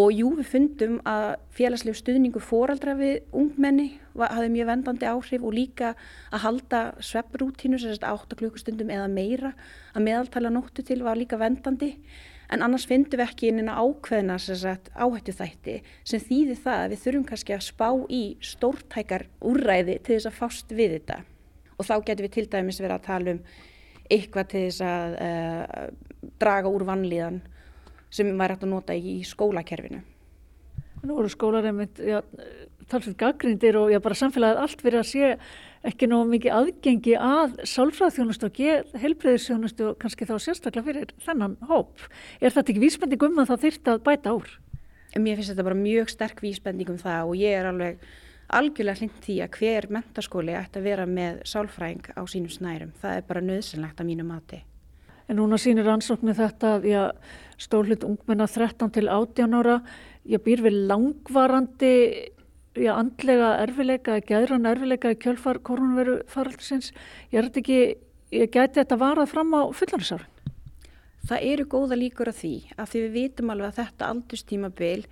Og 0.00 0.14
jú 0.16 0.30
við 0.38 0.48
fundum 0.48 0.94
að 1.08 1.26
félagsleg 1.56 1.96
stuðningu 1.96 2.40
fóraldra 2.40 2.96
við 2.96 3.28
ungmenni 3.36 3.86
hafði 4.16 4.48
mjög 4.54 4.70
vendandi 4.70 5.08
áhrif 5.10 5.44
og 5.44 5.54
líka 5.56 5.92
að 6.32 6.42
halda 6.46 6.80
svepprútínu, 7.04 7.78
sagt 7.84 8.08
8 8.08 8.40
klukkustundum 8.40 8.90
eða 8.96 9.12
meira 9.12 9.52
að 9.92 10.08
meðaltala 10.08 10.52
nóttu 10.52 10.84
til 10.88 11.02
var 11.04 11.20
líka 11.20 11.36
vendandi 11.40 11.92
en 12.52 12.62
annars 12.62 12.86
finnum 12.88 13.10
við 13.12 13.24
ekki 13.26 13.50
inn 13.50 13.70
ákveðna 13.70 14.36
áhættu 14.38 15.34
þætti 15.34 15.76
sem 16.06 16.22
þýðir 16.22 16.60
það 16.64 16.82
að 16.82 16.92
við 16.92 17.02
þurfum 17.04 17.28
kannski 17.30 17.56
að 17.56 17.64
spá 17.66 17.88
í 18.08 18.22
stórtækar 18.40 19.26
úrræði 19.40 19.98
til 20.02 20.16
þess 20.16 20.30
að 20.30 20.38
fást 20.40 20.76
við 20.76 20.98
þetta 20.98 21.20
og 21.76 21.88
þá 21.88 21.94
getur 22.06 22.26
við 22.26 22.36
til 22.36 22.46
dæmis 22.52 22.80
verið 22.80 22.96
að 22.96 23.06
tala 23.08 23.36
um 23.36 23.42
eitthvað 24.06 24.50
til 24.52 24.64
þess 24.68 24.84
að 24.86 25.16
uh, 25.26 25.86
draga 26.40 26.70
úr 26.70 26.86
vannlíðan 26.86 27.40
sem 28.14 28.30
væri 28.38 28.54
hægt 28.54 28.64
að 28.64 28.70
nota 28.70 28.94
í 28.94 29.18
skólakerfinu. 29.26 29.98
Nú 31.06 31.18
eru 31.20 31.30
skólar 31.30 31.66
einmitt 31.66 31.98
talsveit 32.90 33.18
gaggrindir 33.18 33.76
og 33.78 33.90
já, 33.90 33.98
bara 34.02 34.18
samfélagið 34.18 34.60
allt 34.62 34.84
verið 34.84 35.02
að 35.02 35.08
sé 35.10 35.30
ekki 35.86 36.08
nóg 36.10 36.28
mikið 36.32 36.54
aðgengi 36.56 37.16
að 37.22 37.56
sálfræðþjónustu 37.70 38.48
og 38.48 38.60
helbreyðisþjónustu 39.02 39.88
og 39.90 39.98
kannski 40.02 40.28
þá 40.28 40.36
sérstaklega 40.42 40.86
fyrir 40.86 41.16
þennan 41.24 41.56
hóp. 41.70 42.04
Er 42.40 42.54
þetta 42.54 42.72
ekki 42.72 42.82
vísbending 42.82 43.26
um 43.28 43.42
að 43.42 43.52
það 43.52 43.66
þyrta 43.66 43.94
að 43.94 44.04
bæta 44.08 44.36
úr? 44.36 44.54
Mér 45.16 45.38
finnst 45.38 45.54
þetta 45.54 45.66
bara 45.68 45.78
mjög 45.78 46.12
sterk 46.12 46.42
vísbending 46.44 46.92
um 46.92 47.00
það 47.00 47.30
og 47.30 47.40
ég 47.40 47.56
er 47.56 47.70
alveg 47.70 48.06
algjörlega 48.56 49.00
hlind 49.00 49.20
því 49.24 49.36
að 49.42 49.58
hver 49.58 49.88
mentaskóli 49.96 50.54
ætti 50.54 50.80
að 50.80 50.88
vera 50.90 51.06
með 51.10 51.42
sálfræðing 51.50 52.10
á 52.14 52.22
sínum 52.30 52.52
snærum. 52.52 52.92
Það 53.00 53.18
er 53.18 53.28
bara 53.30 53.44
nöðsynlegt 53.46 54.02
að 54.02 54.10
mínu 54.10 54.26
mati. 54.26 54.62
En 55.26 55.40
núna 55.40 55.58
sínir 55.58 55.88
ansóknu 55.90 56.36
þetta 56.38 56.76
að 56.78 57.10
stórlut 57.58 58.04
ungmenna 58.06 58.46
13 58.46 58.92
til 58.94 59.08
18 59.10 59.56
ára, 59.58 59.80
ég 60.28 60.42
býr 60.44 60.62
við 60.66 60.84
langvarandi 60.86 61.94
já, 62.80 62.92
andlega 62.96 63.52
erfileika, 63.62 64.18
gæðran 64.24 64.68
erfileika 64.68 65.14
kjölfar 65.18 65.60
koronaviru 65.64 66.20
faraldisins. 66.30 66.92
Ég 67.32 67.40
er 67.40 67.48
þetta 67.48 67.62
ekki, 67.62 67.78
ég 68.36 68.50
gæti 68.52 68.80
þetta 68.80 68.98
varað 69.00 69.32
fram 69.32 69.54
á 69.56 69.62
fullanarsárin. 69.76 70.32
Það 71.26 71.46
eru 71.50 71.66
góða 71.66 71.98
líkur 71.98 72.30
af 72.30 72.38
því 72.38 72.54
að 72.76 72.90
því 72.92 73.02
við 73.02 73.16
vitum 73.16 73.50
alveg 73.50 73.72
að 73.72 73.78
þetta 73.80 74.10
aldustímabil 74.12 75.06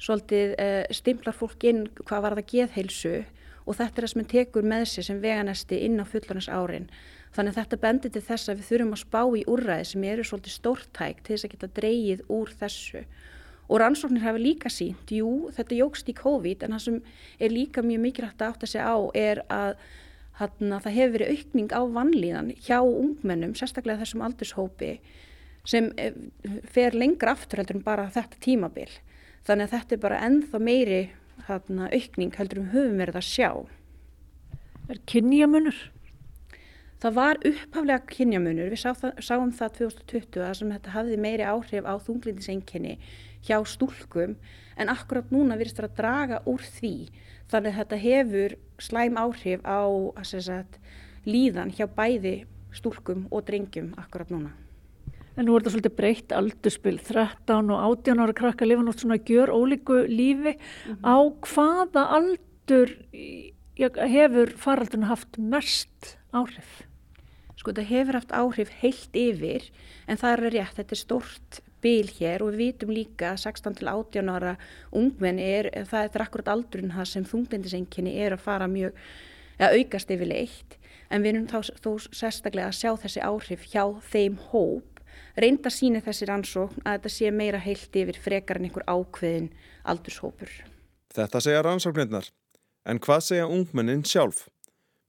svolítið 0.00 0.54
uh, 0.56 0.84
stimplar 0.96 1.36
fólk 1.36 1.66
inn 1.68 1.82
hvað 2.00 2.22
var 2.24 2.36
það 2.38 2.48
geðheilsu 2.54 3.16
og 3.62 3.76
þetta 3.78 3.92
er 3.92 4.06
það 4.06 4.12
sem 4.14 4.30
tekur 4.32 4.70
með 4.72 4.86
sér 4.90 5.06
sem 5.10 5.20
veganesti 5.22 5.82
inn 5.86 6.00
á 6.00 6.04
fullanarsárin. 6.08 6.88
Þannig 7.32 7.52
að 7.52 7.60
þetta 7.60 7.80
bendir 7.84 8.14
til 8.14 8.24
þess 8.24 8.48
að 8.48 8.58
við 8.60 8.70
þurfum 8.70 8.96
að 8.96 9.02
spá 9.02 9.20
í 9.22 9.44
úrræði 9.48 9.90
sem 9.92 10.08
eru 10.08 10.24
svolítið 10.26 10.56
stórtæk 10.56 11.22
til 11.22 11.34
þess 11.34 11.46
að 11.46 11.54
geta 11.54 11.70
dreyið 11.78 12.24
úr 12.32 12.56
þessu 12.60 13.04
og 13.72 13.80
rannsóknir 13.80 14.20
hafa 14.26 14.40
líka 14.40 14.68
sínt, 14.68 15.08
jú 15.08 15.48
þetta 15.56 15.78
jógst 15.78 16.10
í 16.12 16.14
COVID 16.18 16.66
en 16.66 16.76
það 16.76 16.82
sem 16.84 16.98
er 17.40 17.54
líka 17.54 17.84
mjög 17.84 18.02
mikilvægt 18.04 18.42
að 18.44 18.52
átta 18.52 18.68
sig 18.68 18.84
á 18.84 18.96
er 19.16 19.40
að 19.48 19.78
hana, 20.40 20.80
það 20.82 20.96
hefur 20.98 21.14
verið 21.16 21.32
aukning 21.32 21.72
á 21.72 21.80
vannlíðan 21.96 22.50
hjá 22.66 22.78
ungmennum, 22.80 23.54
sérstaklega 23.56 24.02
þessum 24.02 24.24
aldurshópi 24.26 24.92
sem 25.68 25.88
eh, 25.96 26.16
fer 26.74 26.96
lengra 26.96 27.32
aftur 27.36 27.62
heldur 27.62 27.78
en 27.78 27.86
bara 27.86 28.10
þetta 28.12 28.40
tímabil. 28.42 28.90
Þannig 29.46 29.68
að 29.68 29.74
þetta 29.76 29.96
er 29.96 30.02
bara 30.02 30.20
ennþá 30.26 30.60
meiri 30.62 31.00
hana, 31.48 31.88
aukning 31.88 32.36
heldur 32.38 32.62
um 32.62 32.70
höfum 32.74 33.02
verið 33.02 33.18
að 33.20 33.28
sjá. 33.28 33.50
Er 34.90 35.00
kynjamunur? 35.08 35.78
Það 37.02 37.16
var 37.18 37.40
upphaflega 37.42 38.06
kynjamunur, 38.10 38.70
við 38.70 38.82
sá 38.84 38.92
það, 38.94 39.16
sáum 39.26 39.52
það 39.58 39.76
2020 39.80 40.44
að 40.46 40.56
sem 40.58 40.72
þetta 40.76 40.94
hafði 40.94 41.16
meiri 41.18 41.46
áhrif 41.50 41.86
á 41.88 41.94
þunglindisengjenni 41.98 42.98
hjá 43.46 43.58
stúlkum 43.66 44.36
en 44.76 44.92
akkurat 44.92 45.30
núna 45.34 45.58
virðist 45.58 45.80
það 45.80 45.88
að 45.88 45.96
draga 46.00 46.40
úr 46.48 46.64
því 46.78 46.94
þannig 47.52 47.72
að 47.72 47.78
þetta 47.80 48.00
hefur 48.06 48.56
slæm 48.82 49.18
áhrif 49.20 49.62
á 49.66 49.80
sagt, 50.22 50.78
líðan 51.28 51.72
hjá 51.76 51.86
bæði 51.86 52.42
stúlkum 52.72 53.26
og 53.30 53.44
drengjum 53.48 53.92
akkurat 54.00 54.32
núna. 54.32 54.52
En 55.36 55.46
nú 55.48 55.54
er 55.56 55.62
þetta 55.62 55.72
svolítið 55.72 55.96
breytt 55.96 56.32
aldurspil, 56.36 56.98
13 57.00 57.70
og 57.72 57.84
18 58.04 58.20
ára 58.20 58.34
krakka 58.36 58.68
lifa 58.68 58.84
náttúrulega 58.84 59.04
svona 59.06 59.20
gjör 59.28 59.52
ólíku 59.52 59.96
lífi. 60.04 60.56
Mm 60.58 60.96
-hmm. 60.96 61.04
Á 61.08 61.16
hvaða 61.40 62.02
aldur 62.16 62.88
hefur 64.12 64.52
faraldurinn 64.56 65.08
haft 65.08 65.38
mest 65.38 66.18
áhrif? 66.32 66.82
Sko 67.56 67.70
þetta 67.70 67.88
hefur 67.88 68.14
haft 68.14 68.32
áhrif 68.32 68.70
heilt 68.82 69.14
yfir 69.14 69.70
en 70.06 70.16
það 70.16 70.32
er 70.32 70.50
rétt, 70.50 70.76
þetta 70.76 70.92
er 70.92 70.96
stort 70.96 71.60
bil 71.82 72.06
hér 72.18 72.44
og 72.44 72.52
við 72.52 72.62
vitum 72.62 72.92
líka 72.94 73.34
16 73.36 73.80
til 73.80 73.90
18 73.90 74.30
ára 74.32 74.54
ungmenni 74.94 75.48
er, 75.58 75.70
það 75.90 76.08
er 76.08 76.24
akkurat 76.26 76.52
aldrun 76.54 76.94
það 76.94 77.10
sem 77.10 77.26
þunglindisenginni 77.28 78.14
er 78.22 78.36
að 78.36 78.46
fara 78.46 78.70
mjög, 78.70 78.94
að 79.58 79.80
aukast 79.80 80.14
yfirleitt 80.14 80.78
en 81.12 81.24
við 81.24 81.34
erum 81.34 81.50
þá, 81.50 81.74
þó 81.82 81.90
sérstaklega 82.08 82.70
að 82.70 82.78
sjá 82.78 82.90
þessi 83.04 83.24
áhrif 83.26 83.68
hjá 83.72 83.84
þeim 84.12 84.38
hóp 84.52 84.92
reynda 85.36 85.70
síni 85.72 86.02
þessi 86.04 86.28
rannsókn 86.28 86.82
að 86.84 86.98
þetta 86.98 87.12
sé 87.14 87.30
meira 87.32 87.60
heilt 87.62 87.96
yfir 87.96 88.18
frekar 88.20 88.60
en 88.60 88.68
einhver 88.68 88.86
ákveðin 88.86 89.50
aldurshópur. 89.88 90.50
Þetta 91.12 91.42
segja 91.44 91.62
rannsóknirnar, 91.64 92.28
en 92.88 93.00
hvað 93.02 93.24
segja 93.28 93.48
ungmennin 93.48 94.04
sjálf? 94.08 94.46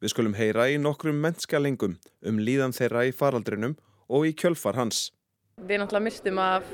Við 0.03 0.11
skulum 0.11 0.35
heyra 0.35 0.67
í 0.67 0.79
nokkrum 0.79 1.21
mennskalengum 1.23 1.97
um 2.27 2.39
líðan 2.39 2.75
þeirra 2.75 3.05
í 3.07 3.13
faraldrinum 3.15 3.77
og 4.11 4.27
í 4.27 4.33
kjölfar 4.35 4.75
hans. 4.79 5.11
Við 5.61 5.79
náttúrulega 5.79 6.03
mistum 6.07 6.39
af 6.41 6.65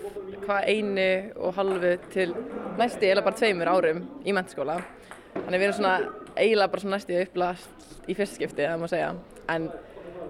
hvað 0.45 0.69
einu 0.71 1.09
og 1.35 1.57
halvu 1.57 1.91
til 2.13 2.31
næstu 2.79 3.03
eiginlega 3.03 3.25
bara 3.25 3.37
tveimur 3.37 3.69
árum 3.69 3.99
í 4.23 4.33
mentaskóla. 4.33 4.77
Þannig 5.35 5.59
við 5.59 5.65
erum 5.67 5.75
svona 5.77 5.95
eiginlega 6.39 6.71
bara 6.71 6.83
svona 6.83 6.95
næstu 6.95 7.17
upplast 7.19 7.89
í 8.09 8.15
fyrst 8.17 8.39
skipti, 8.39 8.63
það 8.63 8.79
má 8.79 8.87
segja. 8.89 9.11
En 9.51 9.67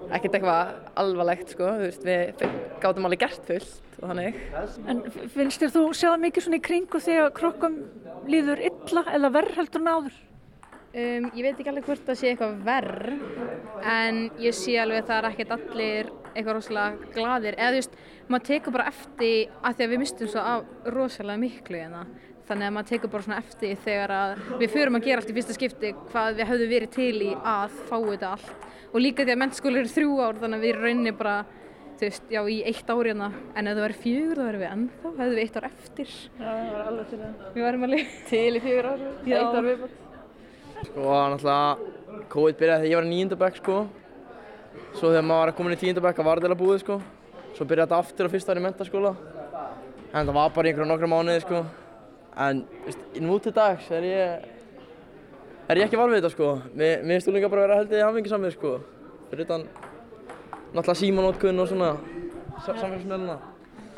ekkert 0.09 0.39
eitthvað 0.39 0.73
alvarlegt 1.03 1.53
sko, 1.53 1.69
þú 1.77 1.85
veist, 1.85 2.07
við 2.09 2.43
gátum 2.83 3.07
alveg 3.07 3.23
gert 3.23 3.47
fullt 3.47 3.99
og 4.01 4.09
þannig. 4.09 4.41
En 4.89 5.03
finnst 5.37 5.63
þér 5.63 5.75
þú 5.77 5.85
sjáða 6.01 6.21
mikið 6.25 6.47
svona 6.47 6.59
í 6.59 6.65
kringu 6.65 7.03
þegar 7.05 7.35
krokkum 7.37 7.77
líður 8.33 8.65
illa 8.71 9.05
eða 9.13 9.33
verð 9.37 9.59
heldur 9.61 9.85
en 9.85 9.93
áður? 9.93 10.19
Um, 10.89 11.29
ég 11.37 11.43
veit 11.45 11.53
ekki 11.53 11.69
alveg 11.69 11.85
hvort 11.85 12.07
það 12.07 12.17
sé 12.17 12.31
eitthvað 12.33 12.61
verð 12.65 13.85
en 13.85 14.23
ég 14.41 14.55
sé 14.57 14.73
alveg 14.81 15.03
að 15.03 15.11
það 15.11 15.19
er 15.19 15.27
ekkert 15.29 15.51
allir 15.53 16.09
eitthvað 16.33 16.55
rosalega 16.57 17.11
gladir 17.15 17.57
eða 17.59 17.69
þú 17.75 17.79
veist, 17.81 17.99
maður 18.29 18.47
tekur 18.49 18.75
bara 18.75 18.87
eftir 18.91 19.53
að 19.61 19.77
því 19.77 19.85
að 19.85 19.93
við 19.93 20.01
mistum 20.03 20.31
svo 20.33 20.43
af 20.53 20.89
rosalega 20.95 21.43
miklu 21.43 21.79
hérna. 21.83 22.01
Þannig 22.49 22.65
að 22.65 22.73
maður 22.73 22.89
tekur 22.89 23.11
bara 23.13 23.25
svona 23.27 23.39
eftir 23.43 23.77
þegar 23.85 24.13
að 24.15 24.43
við 24.63 24.71
fyrum 24.73 24.97
að 24.97 25.05
gera 25.05 25.21
allt 25.21 25.29
í 25.29 25.37
fyrsta 25.37 25.55
skipti 25.57 25.91
hvað 26.09 26.39
við 26.39 26.49
höfum 26.49 26.71
verið 26.73 26.93
til 26.95 27.21
í 27.21 27.31
að 27.37 27.75
fá 27.89 27.95
þetta 27.99 28.31
allt. 28.33 28.67
Og 28.89 29.03
líka 29.03 29.25
því 29.25 29.35
að 29.35 29.41
mennskóli 29.43 29.81
eru 29.83 29.91
þrjú 29.93 30.15
ár 30.25 30.39
þannig 30.41 30.57
að 30.57 30.65
við 30.65 30.79
reynir 30.81 31.17
bara 31.19 31.35
þú 31.99 32.07
veist, 32.07 32.25
já 32.31 32.39
í 32.49 32.57
eitt 32.65 32.89
ár 32.89 33.05
hérna. 33.05 33.29
En 33.53 33.69
ef 33.69 33.75
það 33.77 33.83
verður 33.85 34.01
fjögur 34.05 34.39
þá 34.39 34.43
verðum 34.47 34.63
við 34.63 34.71
ennþá 34.73 35.11
hefðum 35.19 35.35
við 35.35 35.43
eitt 35.43 35.57
ár 35.59 35.67
eftir. 35.69 36.13
Já, 36.39 36.49
það 36.49 36.69
var 36.73 36.83
alveg 36.89 37.09
til 37.11 37.19
það 37.21 37.47
Við 37.53 37.65
verðum 37.67 37.87
alveg 37.89 38.13
til 38.31 38.49
í 38.49 38.61
fjögur 38.65 38.89
ár. 38.89 39.03
Eitt 39.29 39.57
ár 39.59 39.67
viðbútt 39.69 40.05
Sko, 40.79 41.01
náttúrulega 41.03 42.27
COVID 42.31 42.55
byrjaði 42.61 42.79
þegar 42.85 42.89
ég 42.89 42.97
var 43.01 43.07
í 43.07 43.11
nýjendabæk 43.13 43.57
sko 43.59 43.77
svo 44.99 45.09
þegar 45.13 45.27
maður 45.31 45.45
var 45.45 45.55
komin 45.57 45.75
í 45.77 45.81
tíundabæk 45.81 46.23
var 46.27 46.43
þetta 46.43 46.59
búið 46.59 46.83
sko 46.83 47.01
svo 47.55 47.65
byrjaði 47.65 47.87
þetta 47.87 47.99
aftur 48.03 48.29
á 48.29 48.33
fyrsta 48.35 48.53
ári 48.53 48.61
í 48.61 48.67
mentaskóla 48.67 49.15
en 50.13 50.23
það 50.25 50.35
var 50.35 50.55
bara 50.55 50.71
einhverja 50.71 50.91
nokkra 50.91 51.11
mánuði 51.11 51.43
sko 51.45 51.65
en, 52.39 52.63
veist, 52.85 53.05
nú 53.23 53.39
til 53.43 53.55
dags 53.55 53.89
er 53.95 54.07
ég 54.07 54.47
er 55.69 55.77
ég 55.77 55.85
ekki 55.85 55.99
valvið 55.99 56.23
þetta 56.23 56.33
sko. 56.33 56.47
Mér 56.77 57.03
finnst 57.05 57.29
líka 57.29 57.49
bara 57.51 57.61
að 57.61 57.67
vera 57.67 57.79
heldið 57.83 58.03
hafingisamið 58.07 58.55
sko. 58.55 58.71
Fyrir 59.29 59.45
utan 59.45 59.65
náttúrulega 60.73 60.97
símanótkunn 61.03 61.61
og 61.61 61.69
svona 61.69 61.91
samfélagsmiðluna. 62.65 63.35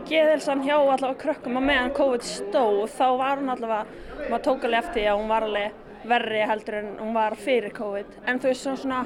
Geðelsan 0.10 0.65
hjá 0.65 0.75
allavega 0.75 1.20
krökkum 1.22 1.60
að 1.60 1.67
meðan 1.70 1.93
COVID 1.96 2.25
stóð 2.27 2.81
þá 2.91 3.05
var 3.22 3.39
hún 3.39 3.53
allavega, 3.53 4.01
maður 4.25 4.43
tók 4.48 4.67
alveg 4.67 4.81
eftir 4.81 5.08
að 5.12 5.22
hún 5.22 5.31
var 5.31 5.46
alveg 5.48 5.79
verri 6.12 6.41
heldur 6.50 6.79
en 6.81 6.91
hún 7.00 7.15
var 7.15 7.38
fyrir 7.39 7.75
COVID. 7.77 8.17
En 8.27 8.41
þú 8.41 8.51
veist 8.51 8.67
svona, 8.84 9.03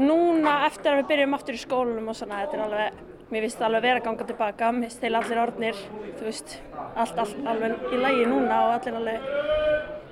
núna 0.00 0.54
eftir 0.68 0.92
að 0.92 1.02
við 1.02 1.10
byrjum 1.12 1.36
aftur 1.36 1.58
í 1.58 1.60
skólunum 1.62 2.10
og 2.10 2.18
svona, 2.18 2.42
þetta 2.44 2.58
er 2.58 2.64
alveg, 2.64 3.02
mér 3.30 3.46
finnst 3.46 3.60
það 3.60 3.68
alveg 3.68 3.84
verið 3.86 4.00
að 4.00 4.06
ganga 4.08 4.28
tilbaka, 4.30 4.70
mér 4.72 4.88
finnst 4.88 5.04
þeir 5.04 5.18
allir 5.20 5.42
orðnir, 5.44 5.82
þú 6.18 6.28
veist, 6.28 6.56
allt, 6.94 7.20
allt 7.24 7.48
alveg 7.52 7.86
í 7.90 8.00
lægi 8.02 8.26
núna 8.30 8.60
og 8.66 8.74
allir 8.78 8.98
alveg 9.00 9.28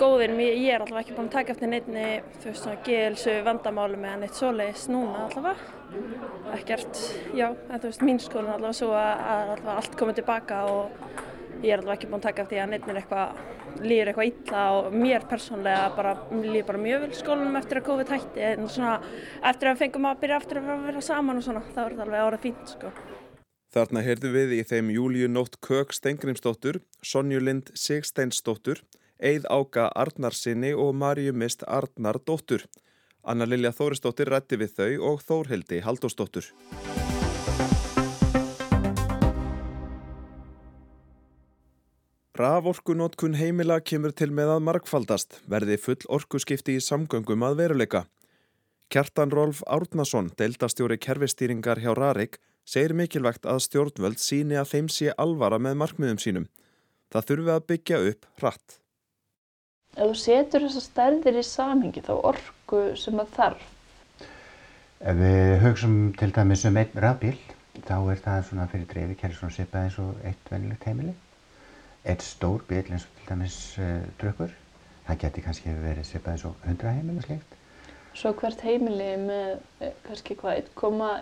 góðir, 0.03 0.35
ég 0.41 0.71
er 0.75 0.83
allavega 0.83 1.03
ekki 1.05 1.17
búin 1.17 1.29
að 1.29 1.37
taka 1.37 1.55
eftir 1.55 1.71
neittni, 1.71 2.07
þú 2.43 2.51
veist 2.51 2.65
svona, 2.67 2.79
geðelsu 2.87 3.37
vandamálum 3.47 4.07
eða 4.09 4.23
neitt 4.23 4.39
svoleiðis 4.39 4.87
núna 4.91 5.27
allavega. 5.27 5.79
Ekkert, 6.57 7.03
já, 7.37 7.51
en 7.53 7.83
þú 7.83 7.91
veist, 7.91 8.07
mín 8.07 8.23
skólinn 8.23 8.51
er 8.51 8.57
allavega 8.57 8.79
svo 8.81 8.95
að 8.97 9.27
allavega 9.35 9.77
allt 9.77 9.99
komið 10.01 10.23
tilbaka 10.23 10.63
og 10.73 11.23
ég 11.63 11.73
er 11.73 11.81
allavega 11.81 11.99
ekki 11.99 12.11
búin 12.11 12.21
að 12.21 12.27
taka 12.29 12.45
eftir 12.45 12.63
að 12.63 12.71
neittni 12.73 12.93
er 12.93 13.01
eitthvað, 13.01 13.43
líður 13.83 14.13
eitthvað 14.13 14.31
illa 14.31 14.65
og 14.77 14.97
mér 15.05 15.27
persónlega 15.31 15.91
bara, 15.97 16.15
líður 16.35 16.69
bara 16.71 16.85
mjög 16.87 17.05
vel 17.07 17.13
skólanum 17.19 17.61
eftir 17.63 17.81
að 17.81 17.89
COVID 17.91 18.15
hætti, 18.17 18.47
en 18.53 18.71
svona 18.71 18.95
eftir 19.51 19.71
að 19.71 19.77
við 19.77 19.85
fengum 19.85 20.09
að 20.11 20.23
byrja 20.25 20.41
aftur 20.43 20.63
að 20.63 20.87
vera 20.89 21.05
saman 21.09 21.43
og 21.43 21.47
svona, 21.47 21.67
þá 21.73 21.83
er 21.85 21.93
þetta 21.95 22.09
alveg 22.09 22.27
árað 22.27 22.47
fínt, 22.49 22.75
sko. 22.77 22.95
Þarna 23.73 24.03
heyrðu 24.05 24.33
við 24.35 24.51
í 24.59 24.65
þeim 24.69 24.91
Júliu 24.93 25.29
Nótt 25.33 25.55
Kök 25.65 25.95
Stengrimsdóttur, 25.97 26.83
Sonju 27.01 27.39
Lind 27.41 27.71
Sigsteinsdóttur 27.73 28.83
Eið 29.23 29.45
Áka 29.55 29.87
Arnarsinni 29.95 30.73
og 30.75 30.97
Marju 30.99 31.33
Mist 31.33 31.63
Arnardóttur. 31.63 32.67
Anna 33.23 33.47
Lilja 33.47 33.71
Þóristóttir 33.71 34.33
rætti 34.35 34.59
við 34.59 34.75
þau 34.81 35.13
og 35.13 35.23
Þórhildi 35.23 35.79
Haldóstóttur. 35.87 36.51
Raforkunótkun 42.39 43.37
heimila 43.37 43.79
kemur 43.81 44.15
til 44.17 44.31
með 44.33 44.55
að 44.55 44.65
markfaldast, 44.69 45.41
verði 45.45 45.79
full 45.81 46.01
orkuskipti 46.09 46.79
í 46.79 46.85
samgöngum 46.85 47.45
að 47.49 47.59
veruleika. 47.61 48.05
Kjartan 48.93 49.33
Rolf 49.33 49.63
Árnason, 49.67 50.33
deildastjóri 50.37 50.99
kerfistýringar 51.01 51.81
hjá 51.81 51.93
Rarik, 51.97 52.39
segir 52.65 52.97
mikilvægt 52.97 53.49
að 53.49 53.65
stjórnvöld 53.69 54.21
síni 54.21 54.57
að 54.61 54.71
þeim 54.75 54.93
sé 54.93 55.13
alvara 55.17 55.61
með 55.61 55.81
markmiðum 55.85 56.23
sínum. 56.25 56.47
Það 57.13 57.29
þurfi 57.33 57.53
að 57.57 57.67
byggja 57.73 58.05
upp 58.13 58.31
hratt 58.41 58.79
ef 59.93 60.09
þú 60.09 60.15
setur 60.17 60.65
þessar 60.65 60.85
stærðir 60.87 61.39
í 61.39 61.45
samhengi 61.45 62.03
þá 62.05 62.13
orku 62.31 62.79
sem 62.97 63.19
það 63.21 63.35
þarf? 63.37 63.67
Ef 65.03 65.19
við 65.19 65.51
hugsaum 65.65 65.99
til 66.17 66.31
dæmis 66.33 66.65
um 66.69 66.79
einn 66.81 67.03
rafbíl 67.05 67.37
þá 67.83 67.97
er 68.13 68.23
það 68.25 68.47
svona 68.49 68.69
fyrir 68.71 68.89
dreifi 68.89 69.19
kæri 69.21 69.37
svona 69.37 69.57
sipað 69.57 69.85
eins 69.85 69.99
og 70.01 70.25
eitt 70.29 70.53
venilegt 70.53 70.87
heimili. 70.89 71.13
Eitt 72.03 72.23
stór 72.27 72.63
bíl 72.69 72.83
eins 72.83 73.07
og 73.07 73.19
til 73.19 73.29
dæmis 73.31 73.57
uh, 73.79 73.99
drukkur, 74.21 74.55
það 75.07 75.21
geti 75.25 75.45
kannski 75.45 75.75
verið 75.83 76.09
sipað 76.09 76.37
eins 76.37 76.47
og 76.49 76.65
100 76.67 76.97
heimili 76.97 77.27
slikt. 77.27 77.59
Svo 78.13 78.35
hvert 78.37 78.61
heimili 78.61 79.07
með 79.17 79.55
eh, 79.81 79.93
kannski 80.05 80.35
hvað, 80.37 80.67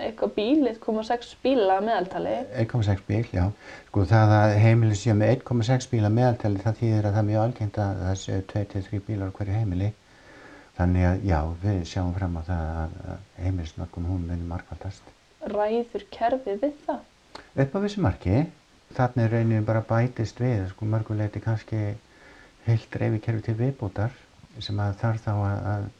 eitthvað 0.02 0.32
bíl, 0.34 0.64
1,6 0.72 1.36
bíla 1.44 1.76
meðaltali? 1.86 2.32
1,6 2.64 3.04
bíl, 3.06 3.22
já. 3.30 3.44
Sko 3.86 4.02
það 4.10 4.34
að 4.34 4.54
heimili 4.64 4.96
sé 4.98 5.14
með 5.14 5.36
1,6 5.36 5.86
bíla 5.92 6.10
meðaltali 6.10 6.64
það 6.64 6.80
þýðir 6.80 7.06
að 7.06 7.14
það 7.14 7.22
er 7.22 7.28
mjög 7.28 7.44
algengt 7.44 7.78
að 7.84 8.02
það 8.02 8.18
séu 8.24 8.40
2-3 8.54 9.02
bílar 9.06 9.30
hverju 9.36 9.60
heimili. 9.60 9.92
Þannig 10.80 11.06
að 11.06 11.24
já, 11.28 11.38
við 11.62 11.80
sjáum 11.92 12.12
fram 12.16 12.36
á 12.40 12.42
það 12.48 12.66
að 12.82 13.14
heimilisnokkum 13.44 14.10
hún 14.10 14.26
munir 14.26 14.50
markvaldast. 14.50 15.14
Ræður 15.54 16.06
kerfið 16.16 16.64
við 16.64 16.78
það? 16.88 17.06
Upp 17.54 17.76
á 17.76 17.78
vissu 17.86 18.02
marki. 18.02 18.42
Þannig 18.96 19.30
reynir 19.30 19.62
bara 19.66 19.84
bætist 19.86 20.40
við, 20.42 20.66
sko 20.72 20.86
mörguleiti 20.90 21.40
kannski 21.44 21.80
heilt 22.66 22.96
reyfi 23.00 23.20
kerfi 23.22 23.46
til 23.46 23.58
viðbútar 23.60 24.14
sem 24.58 24.80
að 24.82 24.96
þarf 25.00 25.24
þá 25.24 25.32
að 25.34 25.90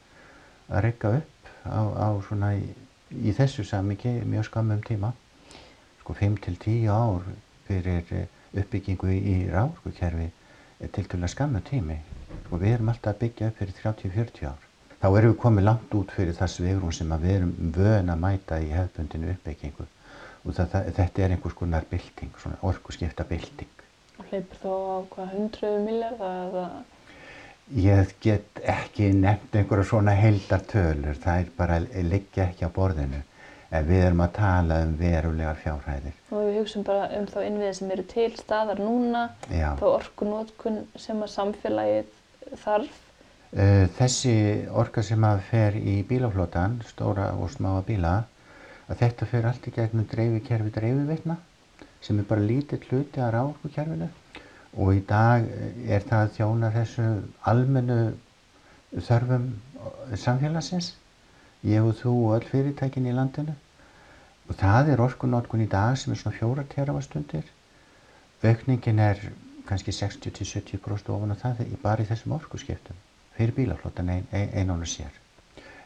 að 0.71 0.83
regga 0.85 1.11
upp 1.19 1.49
á, 1.67 1.81
á 1.83 2.07
svona 2.27 2.53
í, 2.55 2.63
í 3.11 3.33
þessu 3.35 3.65
samiki 3.67 4.13
mjög 4.23 4.47
skammum 4.47 4.83
tíma. 4.87 5.11
Sko 6.01 6.15
5-10 6.17 6.87
ár 6.91 7.27
fyrir 7.67 8.13
eh, 8.15 8.27
uppbyggingu 8.57 9.11
í 9.11 9.35
ráðurkukerfi 9.51 10.29
til 10.95 11.05
til 11.05 11.21
að 11.21 11.33
skammu 11.35 11.61
tími. 11.67 11.99
Og 12.31 12.45
sko, 12.47 12.61
við 12.63 12.75
erum 12.75 12.91
alltaf 12.93 13.15
að 13.15 13.23
byggja 13.25 13.51
upp 13.51 13.59
fyrir 13.61 13.79
30-40 13.81 14.51
ár. 14.51 14.67
Þá 15.01 15.07
erum 15.09 15.33
við 15.33 15.39
komið 15.43 15.67
langt 15.67 15.95
út 15.97 16.13
fyrir 16.15 16.37
það 16.37 16.53
svegrum 16.55 16.95
sem 16.95 17.15
við 17.23 17.35
erum 17.35 17.55
vöna 17.75 18.15
að 18.15 18.23
mæta 18.25 18.61
í 18.61 18.71
hefðbundinu 18.71 19.35
uppbyggingu 19.35 19.87
og 20.45 20.55
það, 20.55 20.71
það, 20.73 20.89
þetta 20.97 21.23
er 21.25 21.35
einhvers 21.35 21.57
konar 21.57 21.85
bylting, 21.91 22.31
svona 22.41 22.61
orkuskipta 22.65 23.27
bylting. 23.29 23.85
Og 24.19 24.31
hleypur 24.31 24.61
þá 24.61 24.71
á 24.71 24.97
hvað 25.15 25.37
100 25.41 25.77
miljardar 25.85 26.41
eða 26.47 26.65
Ég 27.71 28.09
get 28.19 28.59
ekki 28.67 29.13
nefnt 29.15 29.53
einhverja 29.55 29.85
svona 29.87 30.11
heildartölur, 30.17 31.15
það 31.23 31.37
er 31.39 31.51
bara 31.55 31.77
að 31.79 32.09
liggja 32.09 32.49
ekki 32.49 32.67
á 32.67 32.75
borðinu. 32.75 33.21
En 33.71 33.85
við 33.87 34.01
erum 34.09 34.23
að 34.25 34.33
tala 34.35 34.79
um 34.83 34.97
verulegar 34.99 35.61
fjárhæðir. 35.61 36.17
Og 36.35 36.49
við 36.49 36.57
hugsaum 36.59 36.83
bara 36.89 37.05
um 37.15 37.29
þá 37.31 37.37
innviðið 37.45 37.77
sem 37.77 37.93
eru 37.95 38.03
til 38.11 38.27
staðar 38.35 38.81
núna, 38.83 39.21
Já. 39.47 39.69
þá 39.79 39.85
orkunótkun 39.87 40.81
sem 40.99 41.23
að 41.23 41.31
samfélagið 41.37 42.11
þarf. 42.65 42.99
Þessi 44.01 44.35
orka 44.83 45.05
sem 45.07 45.23
að 45.27 45.45
fer 45.47 45.79
í 45.79 45.95
bílaflótan, 46.07 46.81
stóra 46.91 47.29
og 47.39 47.53
smáa 47.55 47.85
bíla, 47.87 48.17
að 48.91 48.99
þetta 49.03 49.27
fer 49.31 49.47
allt 49.47 49.67
í 49.67 49.73
gegnum 49.75 50.07
dreifikerfi 50.11 50.73
dreifiveitna 50.75 51.37
sem 52.03 52.19
er 52.19 52.27
bara 52.27 52.43
lítið 52.45 52.87
hluti 52.89 53.21
að 53.21 53.33
ráðurkerfinu 53.37 54.09
og 54.71 54.95
í 54.95 55.03
dag 55.07 55.47
er 55.87 56.03
það 56.07 56.25
að 56.25 56.33
þjóna 56.37 56.71
þessu 56.75 57.07
almennu 57.51 57.99
þörfum 59.07 59.47
samfélagsins 60.19 60.91
ég 61.67 61.85
og 61.85 61.95
þú 62.01 62.13
og 62.25 62.35
öll 62.39 62.47
fyrirtækin 62.49 63.07
í 63.07 63.15
landinu. 63.15 63.53
Og 64.49 64.57
það 64.59 64.93
er 64.93 65.03
orkunótkun 65.03 65.63
í 65.63 65.69
dag 65.69 65.95
sem 65.99 66.11
er 66.11 66.19
svona 66.19 66.37
fjóra 66.37 66.65
terafastundir 66.67 67.47
aukningin 68.41 68.99
er 68.99 69.19
kannski 69.69 69.93
60-70% 69.93 71.11
ofan 71.13 71.35
á 71.35 71.37
það 71.37 71.61
bara 71.83 72.03
í 72.03 72.09
þessum 72.09 72.33
orkuskiptum 72.39 72.97
fyrir 73.37 73.53
bílaflottan 73.55 74.09
ein, 74.09 74.25
ein, 74.33 74.49
einánu 74.57 74.87
sér. 74.89 75.13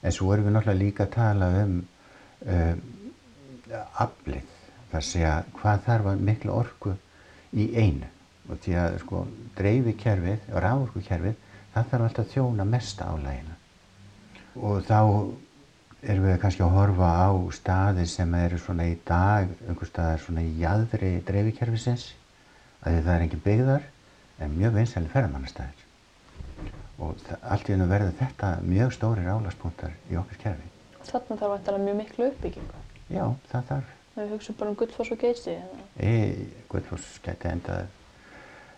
En 0.01 0.13
svo 0.15 0.31
erum 0.33 0.47
við 0.47 0.55
náttúrulega 0.55 0.81
líka 0.81 1.05
að 1.05 1.15
tala 1.17 1.51
um 1.63 1.75
um 2.45 2.81
aflið 4.05 4.51
þar 4.91 5.07
segja 5.09 5.33
hvað 5.59 5.81
þarf 5.87 6.11
að 6.11 6.25
miklu 6.29 6.53
orku 6.55 6.93
í 7.55 7.67
einu 7.75 8.09
og 8.49 8.59
því 8.63 8.75
að 8.81 8.97
sko 9.01 9.23
dreifikerfið 9.57 10.51
og 10.51 10.63
rávorkukerfið 10.65 11.39
það 11.73 11.89
þarf 11.91 12.07
alltaf 12.07 12.25
að 12.25 12.33
þjóna 12.35 12.67
mesta 12.69 13.09
álægina 13.09 13.57
og 14.55 14.85
þá 14.87 14.99
erum 16.05 16.27
við 16.27 16.37
kannski 16.43 16.63
að 16.63 16.75
horfa 16.75 17.09
á 17.17 17.29
staðir 17.57 18.11
sem 18.11 18.37
eru 18.37 18.59
svona 18.61 18.85
í 18.91 18.93
dag 19.07 19.49
einhver 19.65 19.89
staðar 19.89 20.21
svona 20.21 20.45
í 20.45 20.53
jæðri 20.61 21.11
dreifikerfisins 21.27 22.11
að 22.85 23.01
það 23.01 23.13
er 23.15 23.25
engin 23.25 23.43
byggðar 23.47 23.89
en 24.45 24.57
mjög 24.59 24.77
vinsæli 24.77 25.11
ferðamannastæðir 25.11 25.85
og 27.05 27.19
allt 27.41 27.67
í 27.67 27.73
hennu 27.75 27.89
verður 27.89 28.15
þetta 28.21 28.51
mjög 28.63 28.93
stóri 28.95 29.25
rálaspunktar 29.25 29.95
í 30.11 30.19
okkar 30.19 30.41
kerfi. 30.43 30.69
Þarna 31.05 31.37
þarf 31.41 31.53
vantilega 31.55 31.85
mjög 31.89 31.97
miklu 31.99 32.27
uppbyggingu. 32.29 32.84
Já, 33.11 33.25
það 33.51 33.67
þarf. 33.69 33.91
Við 34.15 34.31
hugsaum 34.31 34.57
bara 34.59 34.71
um 34.71 34.79
Guldfoss 34.79 35.11
og 35.11 35.21
Geysi. 35.21 35.57
Í 35.99 36.15
Guldfoss 36.71 37.19
geti 37.25 37.51
endað 37.51 37.85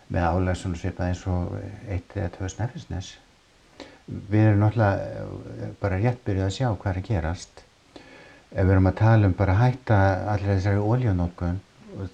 með 0.08 0.26
álega 0.26 0.58
svona 0.58 0.80
svipað 0.80 1.12
eins 1.12 1.24
og 1.30 1.56
eitt 1.88 2.16
eða 2.16 2.34
tvö 2.34 2.50
snefisnes. 2.52 3.14
Við 4.08 4.44
erum 4.44 4.62
náttúrulega 4.64 5.72
bara 5.80 6.00
rétt 6.00 6.22
byrjuð 6.26 6.46
að 6.48 6.54
sjá 6.56 6.68
hvað 6.70 6.92
er 6.92 7.00
að 7.02 7.08
gerast. 7.10 7.64
Ef 8.48 8.64
við 8.64 8.74
erum 8.74 8.88
að 8.88 9.00
tala 9.02 9.28
um 9.28 9.36
bara 9.36 9.54
að 9.54 9.62
hætta 9.62 9.98
allir 10.32 10.54
þessari 10.54 10.84
óljónótkun 10.92 11.60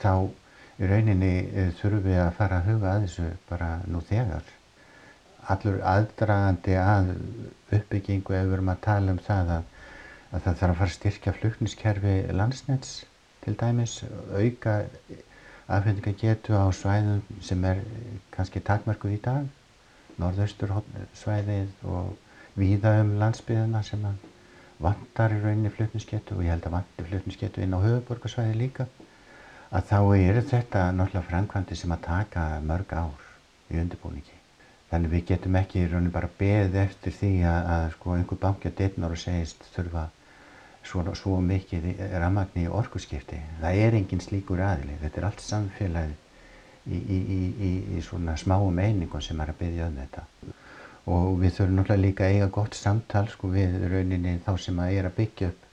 þá 0.03 0.13
í 0.83 0.89
rauninni 0.91 1.33
eh, 1.55 1.71
þurfum 1.79 2.03
við 2.09 2.21
að 2.25 2.33
fara 2.39 2.59
að 2.59 2.71
huga 2.73 2.93
að 2.93 3.07
þessu 3.07 3.29
bara 3.51 3.69
nú 3.87 4.03
þegar. 4.09 4.49
Allur 5.55 5.79
aðdragandi 5.87 6.77
að 6.81 7.13
uppbyggingu 7.79 8.35
ef 8.35 8.49
við 8.49 8.57
erum 8.59 8.73
að 8.73 8.83
tala 8.89 9.15
um 9.15 9.21
það 9.23 9.53
að, 9.59 9.71
að 10.35 10.43
það 10.43 10.59
þarf 10.61 10.73
að 10.73 10.79
fara 10.81 10.91
að 10.91 10.97
styrkja 10.97 11.35
flugniskerfi 11.39 12.15
landsnets 12.35 12.95
til 13.45 13.55
dæmis, 13.61 14.01
auka 14.35 14.77
afhendingagetu 15.71 16.57
á 16.59 16.67
svæðum 16.75 17.23
sem 17.45 17.65
er 17.65 17.81
kannski 18.35 18.63
takmarkuð 18.65 19.15
í 19.17 19.21
dag, 19.25 19.47
norðaustur 20.21 20.75
svæðið 21.17 21.87
og 21.87 22.15
víða 22.59 22.99
um 23.03 23.15
landsbyðina 23.23 23.83
sem 23.87 24.05
vantar 24.83 25.33
í 25.35 25.41
rauninni 25.41 25.73
flutnisgetu 25.73 26.37
og 26.37 26.45
ég 26.45 26.55
held 26.55 26.69
að 26.69 26.77
vantir 26.79 27.09
flutnisgetu 27.11 27.63
inn 27.63 27.77
á 27.77 27.85
höfuborgarsvæði 27.85 28.57
líka 28.59 28.89
að 29.75 29.87
þá 29.91 29.99
eru 30.19 30.43
þetta 30.51 30.83
náttúrulega 30.95 31.29
framkvæmdi 31.31 31.79
sem 31.79 31.95
að 31.95 32.05
taka 32.09 32.45
mörg 32.63 32.93
ár 32.95 33.25
í 33.71 33.79
undirbúningi. 33.81 34.37
Þannig 34.91 35.15
við 35.15 35.25
getum 35.31 35.57
ekki 35.59 35.81
í 35.81 35.87
rauninu 35.91 36.13
bara 36.15 36.31
beðið 36.39 36.77
eftir 36.85 37.17
því 37.17 37.33
að, 37.51 37.71
að 37.77 37.87
sko 37.97 38.15
einhver 38.19 38.41
banki 38.45 38.71
að 38.71 38.77
dittnar 38.83 39.15
og 39.15 39.23
segist 39.23 39.65
þurfa 39.75 40.05
svo, 40.85 41.05
svo 41.17 41.39
mikið 41.41 41.89
rammagni 42.21 42.67
í 42.67 42.73
orkusskipti. 42.81 43.41
Það 43.63 43.81
er 43.87 43.97
engin 44.01 44.23
slíkur 44.23 44.63
aðili. 44.65 44.99
Þetta 45.03 45.21
er 45.21 45.27
allt 45.31 45.45
samfélagið 45.45 46.15
í, 46.87 46.99
í, 46.99 47.19
í, 47.69 47.73
í 47.97 48.05
svona 48.05 48.37
smáum 48.41 48.79
einingum 48.79 49.23
sem 49.25 49.41
er 49.41 49.53
að 49.53 49.61
byggja 49.63 49.91
um 49.91 50.01
þetta. 50.03 50.25
Og 51.15 51.29
við 51.41 51.59
þurfum 51.59 51.79
náttúrulega 51.79 52.03
líka 52.07 52.25
að 52.25 52.35
eiga 52.39 52.51
gott 52.53 52.77
samtal 52.79 53.27
sko 53.33 53.51
við 53.53 53.77
rauninni 53.93 54.39
þá 54.45 54.53
sem 54.61 54.81
að 54.81 54.99
er 54.99 55.09
að 55.09 55.17
byggja 55.21 55.53
upp 55.53 55.65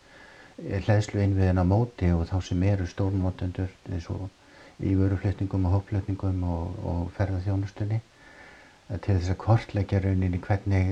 hlæðslu 0.85 1.23
innviðin 1.23 1.63
á 1.63 1.65
móti 1.65 2.11
og 2.13 2.27
þá 2.29 2.37
sem 2.45 2.63
eru 2.67 2.87
stórnótendur 2.87 3.71
eins 3.89 4.09
og 4.11 4.27
í 4.83 4.93
vöruflutningum 4.97 5.67
og 5.69 5.77
hópflutningum 5.77 6.43
og, 6.45 6.81
og 6.91 7.03
ferðarþjónustunni 7.17 8.01
til 8.91 9.15
þess 9.15 9.31
að 9.31 9.39
kortleggja 9.45 10.01
rauninni 10.03 10.41
hvernig 10.43 10.91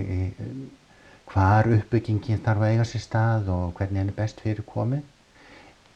hvar 1.33 1.69
uppbyggingin 1.75 2.41
þarf 2.45 2.65
að 2.65 2.73
eiga 2.73 2.85
sér 2.87 3.03
stað 3.03 3.49
og 3.53 3.73
hvernig 3.77 4.01
henni 4.01 4.15
best 4.17 4.41
fyrir 4.43 4.65
komið. 4.67 5.03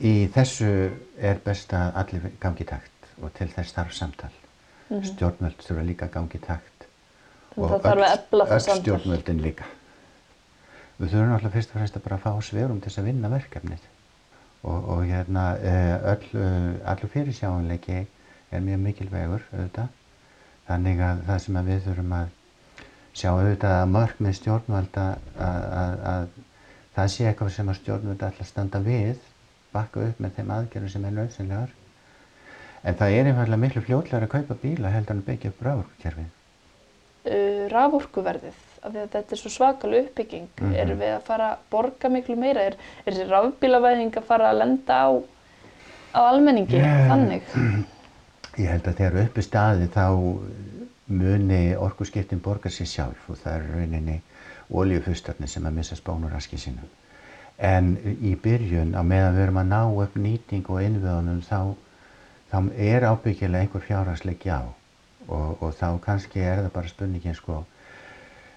Í 0.03 0.27
þessu 0.33 0.71
er 1.17 1.39
best 1.45 1.73
að 1.77 1.99
allir 2.01 2.27
gangi 2.41 2.65
takt 2.67 3.13
og 3.21 3.33
til 3.37 3.49
þess 3.53 3.75
þarf 3.75 3.93
samtal. 3.93 4.31
Mm 4.89 4.99
-hmm. 4.99 5.05
Stjórnvöld 5.13 5.63
þurfa 5.63 5.85
líka 5.87 6.05
að 6.05 6.13
gangi 6.17 6.39
takt 6.39 6.87
og 7.55 7.81
öll 8.49 8.59
stjórnvöldin 8.59 9.41
líka. 9.41 9.65
Við 10.97 11.09
þurfum 11.09 11.33
alltaf 11.35 11.53
fyrst 11.53 11.73
og 11.73 11.77
fremst 11.77 11.97
að 11.97 12.03
bara 12.03 12.17
fá 12.17 12.41
sverum 12.41 12.81
til 12.81 12.89
þess 12.89 13.01
að 13.01 13.09
vinna 13.09 13.29
verkefnið 13.29 13.83
og, 14.63 14.89
og 14.89 15.05
hérna 15.05 15.57
eh, 15.57 16.11
öll, 16.13 16.27
eh, 16.33 16.89
allur 16.91 17.09
fyrirsjáanleiki 17.09 18.07
er 18.51 18.61
mjög 18.61 18.79
mikilvægur 18.79 19.45
auðvitað. 19.51 19.87
Þannig 20.67 21.01
að 21.03 21.23
það 21.27 21.39
sem 21.45 21.59
að 21.59 21.69
við 21.71 21.81
þurfum 21.87 22.15
að 22.19 22.27
sjá 23.13 23.29
auðvitað 23.31 23.75
að 23.77 23.91
markmið 23.93 24.35
stjórnvalda 24.39 25.05
að, 25.37 25.63
að, 25.81 25.95
að 26.13 26.27
það 26.95 27.11
sé 27.13 27.27
eitthvað 27.29 27.53
sem 27.55 27.71
að 27.71 27.79
stjórnvalda 27.81 28.29
ætla 28.31 28.45
að 28.45 28.49
standa 28.49 28.81
við, 28.83 29.23
bakka 29.73 30.05
upp 30.07 30.21
með 30.21 30.37
þeim 30.37 30.53
aðgerðum 30.57 30.93
sem 30.93 31.07
er 31.07 31.15
nöðsynlegar. 31.17 31.73
En 32.83 32.97
það 32.99 33.17
er 33.17 33.29
einfallega 33.31 33.61
miklu 33.63 33.83
fljóðlegar 33.85 34.25
að 34.27 34.33
kaupa 34.33 34.57
bíla 34.61 34.91
heldur 34.91 35.15
en 35.15 35.21
að 35.23 35.29
byggja 35.29 35.53
upp 35.53 35.61
rávorkukerfið. 35.67 36.31
Uh, 37.23 37.61
rávorkuverðið 37.71 38.57
af 38.83 38.91
því 38.91 38.99
að 38.99 39.13
þetta 39.13 39.35
er 39.35 39.39
svo 39.39 39.51
svakalega 39.53 40.07
uppbygging 40.09 40.47
mm 40.49 40.65
-hmm. 40.65 40.79
erum 40.81 40.99
við 40.99 41.13
að 41.13 41.21
fara 41.29 41.45
að 41.53 41.61
borga 41.71 42.09
miklu 42.11 42.35
meira 42.35 42.65
er, 42.67 42.75
er 43.05 43.13
þessi 43.13 43.29
rafbílavæðing 43.29 44.17
að 44.17 44.27
fara 44.27 44.49
að 44.49 44.57
lenda 44.59 44.97
á, 45.07 45.09
á 46.11 46.19
almenningi 46.33 46.75
yeah. 46.75 47.07
þannig? 47.07 47.53
Ég 48.59 48.69
held 48.69 48.87
að 48.87 48.97
þegar 48.99 49.21
uppi 49.23 49.41
staði 49.41 49.87
þá 49.87 50.05
muni 51.07 51.75
orkusskiptin 51.75 52.41
borga 52.43 52.69
sér 52.71 52.87
sjálf 52.87 53.29
og 53.29 53.39
það 53.41 53.55
er 53.55 53.65
rauninni 53.75 54.19
oljufustarnir 54.71 55.51
sem 55.51 55.65
að 55.67 55.79
missa 55.79 55.97
spónuraski 55.99 56.57
sínum. 56.57 56.87
En 57.57 57.97
í 58.21 58.33
byrjun 58.43 58.95
á 58.97 59.01
meðan 59.05 59.35
við 59.35 59.43
erum 59.47 59.59
að 59.61 59.69
ná 59.73 59.81
upp 60.05 60.15
nýting 60.17 60.69
og 60.69 60.81
innvöðunum 60.81 61.43
þá, 61.45 61.59
þá 62.51 62.57
er 62.77 63.05
ábyggilega 63.11 63.67
einhver 63.67 63.85
fjárhagsleik 63.87 64.47
já 64.47 64.59
og, 65.27 65.61
og 65.61 65.69
þá 65.77 65.87
kannski 66.03 66.41
er 66.41 66.63
það 66.63 66.73
bara 66.79 66.95
spurningin 66.95 67.37
sko 67.37 67.63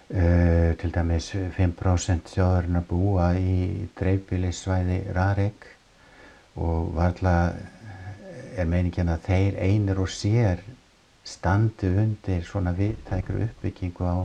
Uh, 0.07 0.71
til 0.79 0.93
dæmis 0.95 1.33
5% 1.35 2.29
þjóðurinn 2.31 2.79
að 2.79 2.85
búa 2.87 3.25
í 3.35 3.89
dreifbílissvæði 3.99 5.01
Rarik 5.17 5.67
og 6.63 6.93
varðla 6.95 7.33
er 8.55 8.69
meiningin 8.71 9.11
að 9.11 9.25
þeir 9.27 9.59
einir 9.67 9.99
og 10.05 10.13
sér 10.15 10.63
standi 11.27 11.91
undir 11.91 12.45
svona 12.47 12.73
viðtækru 12.77 13.43
uppbyggingu 13.49 14.07
á 14.07 14.17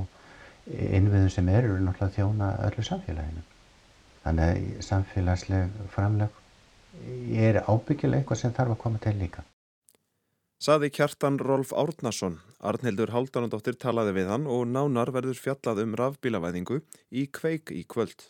innviðum 0.71 1.31
sem 1.33 1.49
eru 1.49 1.79
náttúrulega 1.81 2.15
þjóna 2.17 2.51
öllu 2.67 2.85
samfélaginu. 2.85 3.45
Þannig 4.21 4.51
að 4.51 4.83
samfélagsleg 4.85 5.79
framleg 5.95 6.37
er 7.47 7.63
ábyggilega 7.65 8.21
eitthvað 8.21 8.41
sem 8.43 8.53
þarf 8.53 8.75
að 8.75 8.83
koma 8.83 9.01
til 9.01 9.15
líka. 9.17 9.45
Saði 10.61 10.91
kjartan 10.93 11.39
Rolf 11.41 11.71
Árnason, 11.73 12.35
Arnhildur 12.61 13.09
Háldanadóttir 13.15 13.79
talaði 13.81 14.19
við 14.19 14.29
hann 14.29 14.45
og 14.45 14.67
nánar 14.69 15.09
verður 15.15 15.39
fjallað 15.41 15.81
um 15.87 15.97
rafbílavæðingu 15.97 16.83
í 17.17 17.25
kveik 17.33 17.73
í 17.73 17.81
kvöld. 17.89 18.29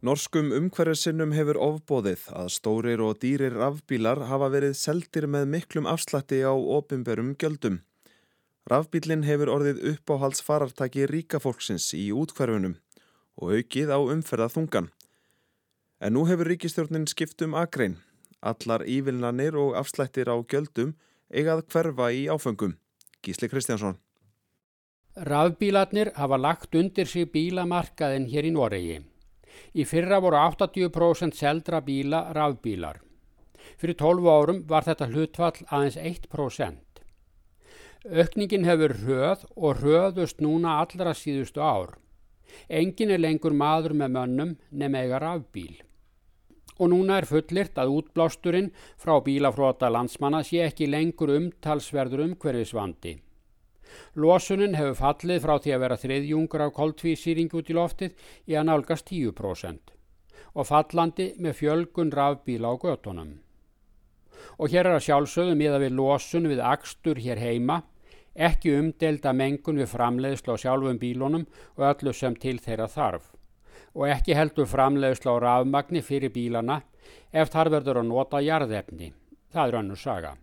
Norskum 0.00 0.46
umhverfissinnum 0.56 1.34
hefur 1.36 1.58
ofbóðið 1.60 2.22
að 2.32 2.46
stórir 2.54 3.02
og 3.04 3.18
dýrir 3.20 3.52
rafbílar 3.52 4.22
hafa 4.30 4.46
verið 4.54 4.78
seldir 4.80 5.26
með 5.28 5.50
miklum 5.52 5.88
afslætti 5.90 6.38
á 6.40 6.56
opimberum 6.56 7.34
gjöldum. 7.36 7.82
Rafbílinn 8.72 9.26
hefur 9.28 9.52
orðið 9.52 9.82
uppáhalds 9.90 10.40
farartaki 10.46 11.04
ríkafólksins 11.10 11.90
í 11.98 12.06
útkverfunum 12.16 12.78
og 13.36 13.52
aukið 13.58 13.92
á 13.92 14.00
umferða 14.00 14.48
þungan. 14.56 14.88
En 16.00 16.16
nú 16.16 16.24
hefur 16.32 16.48
ríkistjórnin 16.48 17.04
skipt 17.04 17.44
um 17.44 17.52
akrein. 17.52 17.98
Allar 18.40 18.88
ívilnanir 18.88 19.52
og 19.52 19.76
afslættir 19.76 20.32
á 20.32 20.36
gjöldum 20.40 20.96
eigað 21.28 21.66
hverfa 21.68 22.08
í 22.08 22.24
áfengum. 22.32 22.78
Gísli 23.20 23.52
Kristjánsson. 23.52 24.00
Rafbílarnir 25.28 26.14
hafa 26.16 26.40
lagt 26.40 26.72
undir 26.72 27.04
sig 27.04 27.28
bílamarkaðin 27.28 28.30
hér 28.32 28.48
í 28.48 28.56
Noregi. 28.56 29.00
Í 29.74 29.86
fyrra 29.88 30.20
voru 30.22 30.38
80% 30.40 31.36
seldra 31.38 31.80
bíla 31.84 32.26
rafbílar. 32.36 33.00
Fyrir 33.80 33.96
12 34.00 34.30
árum 34.34 34.62
var 34.68 34.86
þetta 34.86 35.10
hlutfall 35.10 35.66
aðeins 35.68 35.98
1%. 36.00 37.04
Ökningin 38.24 38.64
hefur 38.64 38.96
röð 39.04 39.44
og 39.56 39.84
röðust 39.84 40.40
núna 40.40 40.78
allra 40.80 41.12
síðustu 41.14 41.60
ár. 41.60 41.98
Engin 42.68 43.12
er 43.14 43.20
lengur 43.20 43.52
maður 43.52 43.94
með 43.94 44.16
mönnum 44.16 44.58
nefn 44.72 44.98
eiga 44.98 45.20
rafbíl 45.22 45.78
og 46.80 46.88
núna 46.88 47.18
er 47.20 47.28
fullirt 47.28 47.76
að 47.78 47.92
útblásturinn 47.98 48.70
frá 49.00 49.18
bílafróta 49.24 49.90
landsmanna 49.92 50.40
sé 50.46 50.62
ekki 50.64 50.88
lengur 50.88 51.34
umtalsverður 51.36 52.24
umhverfisvandi. 52.24 53.18
Losunin 54.14 54.76
hefur 54.78 54.98
fallið 54.98 55.42
frá 55.44 55.54
því 55.58 55.74
að 55.74 55.82
vera 55.84 56.00
þriðjungur 56.02 56.64
af 56.66 56.74
koltvísýring 56.76 57.54
út 57.56 57.70
í 57.70 57.76
loftið 57.78 58.28
í 58.50 58.58
að 58.58 58.68
nálgast 58.70 59.10
10% 59.10 59.94
og 60.50 60.66
fallandi 60.66 61.30
með 61.38 61.56
fjölgun 61.60 62.10
rafbíla 62.10 62.72
á 62.72 62.74
götunum. 62.82 63.34
Og 64.58 64.72
hér 64.72 64.88
er 64.88 64.96
að 64.98 65.04
sjálfsögðu 65.06 65.56
miða 65.58 65.78
við 65.82 65.94
losun 65.98 66.48
við 66.50 66.62
akstur 66.64 67.20
hér 67.22 67.38
heima, 67.38 67.82
ekki 68.34 68.74
umdelda 68.78 69.32
mengun 69.36 69.78
við 69.78 69.92
framleiðslu 69.92 70.56
á 70.58 70.62
sjálfum 70.62 70.98
bílunum 70.98 71.46
og 71.76 71.86
öllu 71.92 72.14
sem 72.16 72.34
til 72.34 72.58
þeirra 72.58 72.88
þarf 72.90 73.30
og 73.94 74.06
ekki 74.06 74.36
heldur 74.38 74.68
framleiðsla 74.70 75.34
á 75.34 75.42
rafmagni 75.42 76.02
fyrir 76.06 76.30
bílana 76.34 76.80
ef 77.32 77.50
þar 77.50 77.72
verður 77.74 78.02
að 78.02 78.10
nota 78.10 78.42
jarðefni. 78.44 79.12
Það 79.50 79.68
er 79.68 79.78
önnur 79.80 79.98
saga. 79.98 80.36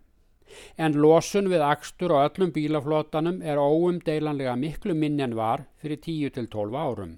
En 0.77 0.97
losun 1.01 1.49
við 1.51 1.63
akstur 1.65 2.13
á 2.15 2.27
öllum 2.27 2.53
bílaflótanum 2.55 3.41
er 3.41 3.59
óumdeilanlega 3.61 4.55
miklu 4.55 4.95
minn 4.95 5.19
en 5.23 5.35
var 5.35 5.65
fyrir 5.81 5.99
10-12 6.05 6.77
árum. 6.77 7.17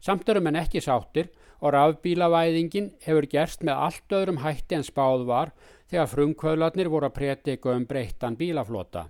Samt 0.00 0.28
eru 0.28 0.40
menn 0.42 0.58
ekki 0.58 0.82
sáttir 0.82 1.30
og 1.60 1.72
rafbílavæðingin 1.74 2.90
hefur 3.04 3.26
gerst 3.30 3.64
með 3.66 3.84
allt 3.86 4.16
öðrum 4.20 4.42
hætti 4.44 4.78
en 4.78 4.86
spáð 4.86 5.24
var 5.28 5.52
þegar 5.90 6.10
frumkvöðlarnir 6.12 6.90
voru 6.92 7.08
að 7.08 7.16
pretika 7.18 7.74
um 7.74 7.86
breyttan 7.88 8.36
bílaflota. 8.38 9.08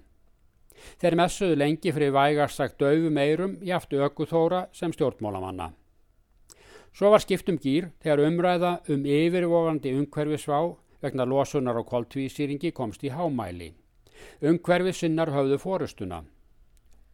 Þeir 1.03 1.17
messuðu 1.19 1.59
lengi 1.59 1.93
fyrir 1.93 2.15
vægarsagt 2.15 2.79
döfum 2.81 3.19
eirum 3.19 3.57
jáft 3.67 3.93
aukuþóra 3.93 4.69
sem 4.73 4.93
stjórnmálamanna. 4.95 5.73
Svo 6.95 7.11
var 7.13 7.23
skiptum 7.23 7.59
gýr 7.63 7.91
þegar 8.03 8.25
umræða 8.27 8.73
um 8.93 9.05
yfirvofandi 9.05 9.95
umhverfisvá 9.99 10.61
vegna 11.03 11.27
losunar 11.27 11.79
og 11.81 11.87
koltvísýringi 11.93 12.73
komst 12.75 13.05
í 13.05 13.13
hámæli. 13.15 13.73
Umhverfisinnar 14.43 15.31
höfðu 15.35 15.59
fórustuna. 15.63 16.23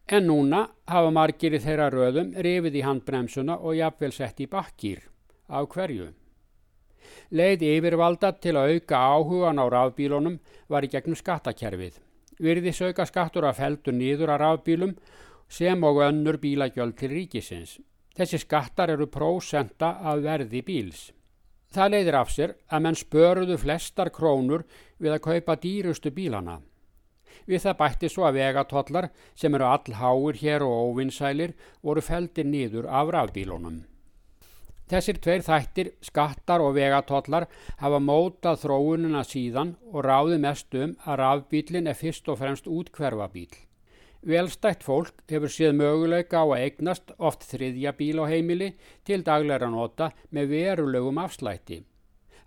En 0.09 0.27
núna 0.29 0.67
hafa 0.89 1.11
margir 1.11 1.55
í 1.57 1.61
þeirra 1.65 1.89
röðum 1.93 2.35
rifið 2.45 2.81
í 2.81 2.85
handbremsuna 2.85 3.57
og 3.57 3.77
jafnvel 3.79 4.13
sett 4.13 4.41
í 4.45 4.49
bakkýr. 4.53 5.01
Af 5.49 5.69
hverju? 5.73 6.11
Leið 7.33 7.65
yfirvalda 7.69 8.33
til 8.41 8.57
að 8.57 8.75
auka 8.75 9.01
áhugan 9.01 9.61
á 9.61 9.65
rafbílunum 9.73 10.39
var 10.69 10.85
í 10.85 10.91
gegnum 10.93 11.17
skattakerfið. 11.17 11.97
Virðis 12.41 12.83
auka 12.83 13.07
skattur 13.09 13.47
að 13.49 13.61
feldu 13.61 13.93
nýður 13.97 14.35
að 14.35 14.41
rafbílum 14.45 14.95
sem 15.49 15.85
og 15.85 16.01
önnur 16.05 16.41
bílagjöld 16.43 16.97
til 16.99 17.13
ríkisins. 17.13 17.79
Þessi 18.15 18.41
skattar 18.45 18.93
eru 18.95 19.09
prósenta 19.11 19.97
af 20.01 20.23
verði 20.23 20.63
bíls. 20.63 21.13
Það 21.75 21.91
leiðir 21.91 22.17
af 22.21 22.29
sér 22.31 22.53
að 22.71 22.85
menn 22.85 22.99
spöruðu 22.99 23.57
flestar 23.59 24.11
krónur 24.15 24.63
við 25.03 25.17
að 25.17 25.25
kaupa 25.25 25.57
dýrustu 25.59 26.13
bílana. 26.15 26.61
Við 27.51 27.65
það 27.65 27.79
bætti 27.81 28.11
svo 28.13 28.29
að 28.29 28.39
vegatollar 28.39 29.09
sem 29.35 29.57
eru 29.59 29.67
allháir 29.67 30.39
hér 30.39 30.65
og 30.65 30.77
óvinnsælir 30.93 31.57
voru 31.83 32.05
feldir 32.05 32.47
nýður 32.47 32.87
af 32.87 33.11
rafbílunum. 33.17 33.83
Þessir 34.85 35.19
tveir 35.25 35.43
þættir, 35.43 35.91
skattar 36.05 36.63
og 36.63 36.75
vegatollar, 36.77 37.49
hafa 37.81 37.99
mótað 37.99 38.61
þróunina 38.63 39.25
síðan 39.27 39.75
og 39.91 40.05
ráði 40.07 40.39
mest 40.39 40.77
um 40.79 40.93
að 41.09 41.21
rafbílinn 41.25 41.89
er 41.91 41.99
fyrst 41.99 42.29
og 42.29 42.39
fremst 42.39 42.69
útkverfabíl. 42.69 43.49
Velstætt 44.25 44.85
fólk 44.87 45.19
hefur 45.29 45.53
séð 45.53 45.75
möguleika 45.77 46.41
á 46.41 46.49
að 46.49 46.63
eignast 46.65 47.11
oft 47.19 47.43
þriðja 47.45 47.91
bíl 47.99 48.23
á 48.23 48.25
heimili 48.25 48.71
til 49.05 49.21
dagleira 49.21 49.69
nota 49.69 50.15
með 50.33 50.49
verulegum 50.55 51.21
afslætti. 51.21 51.83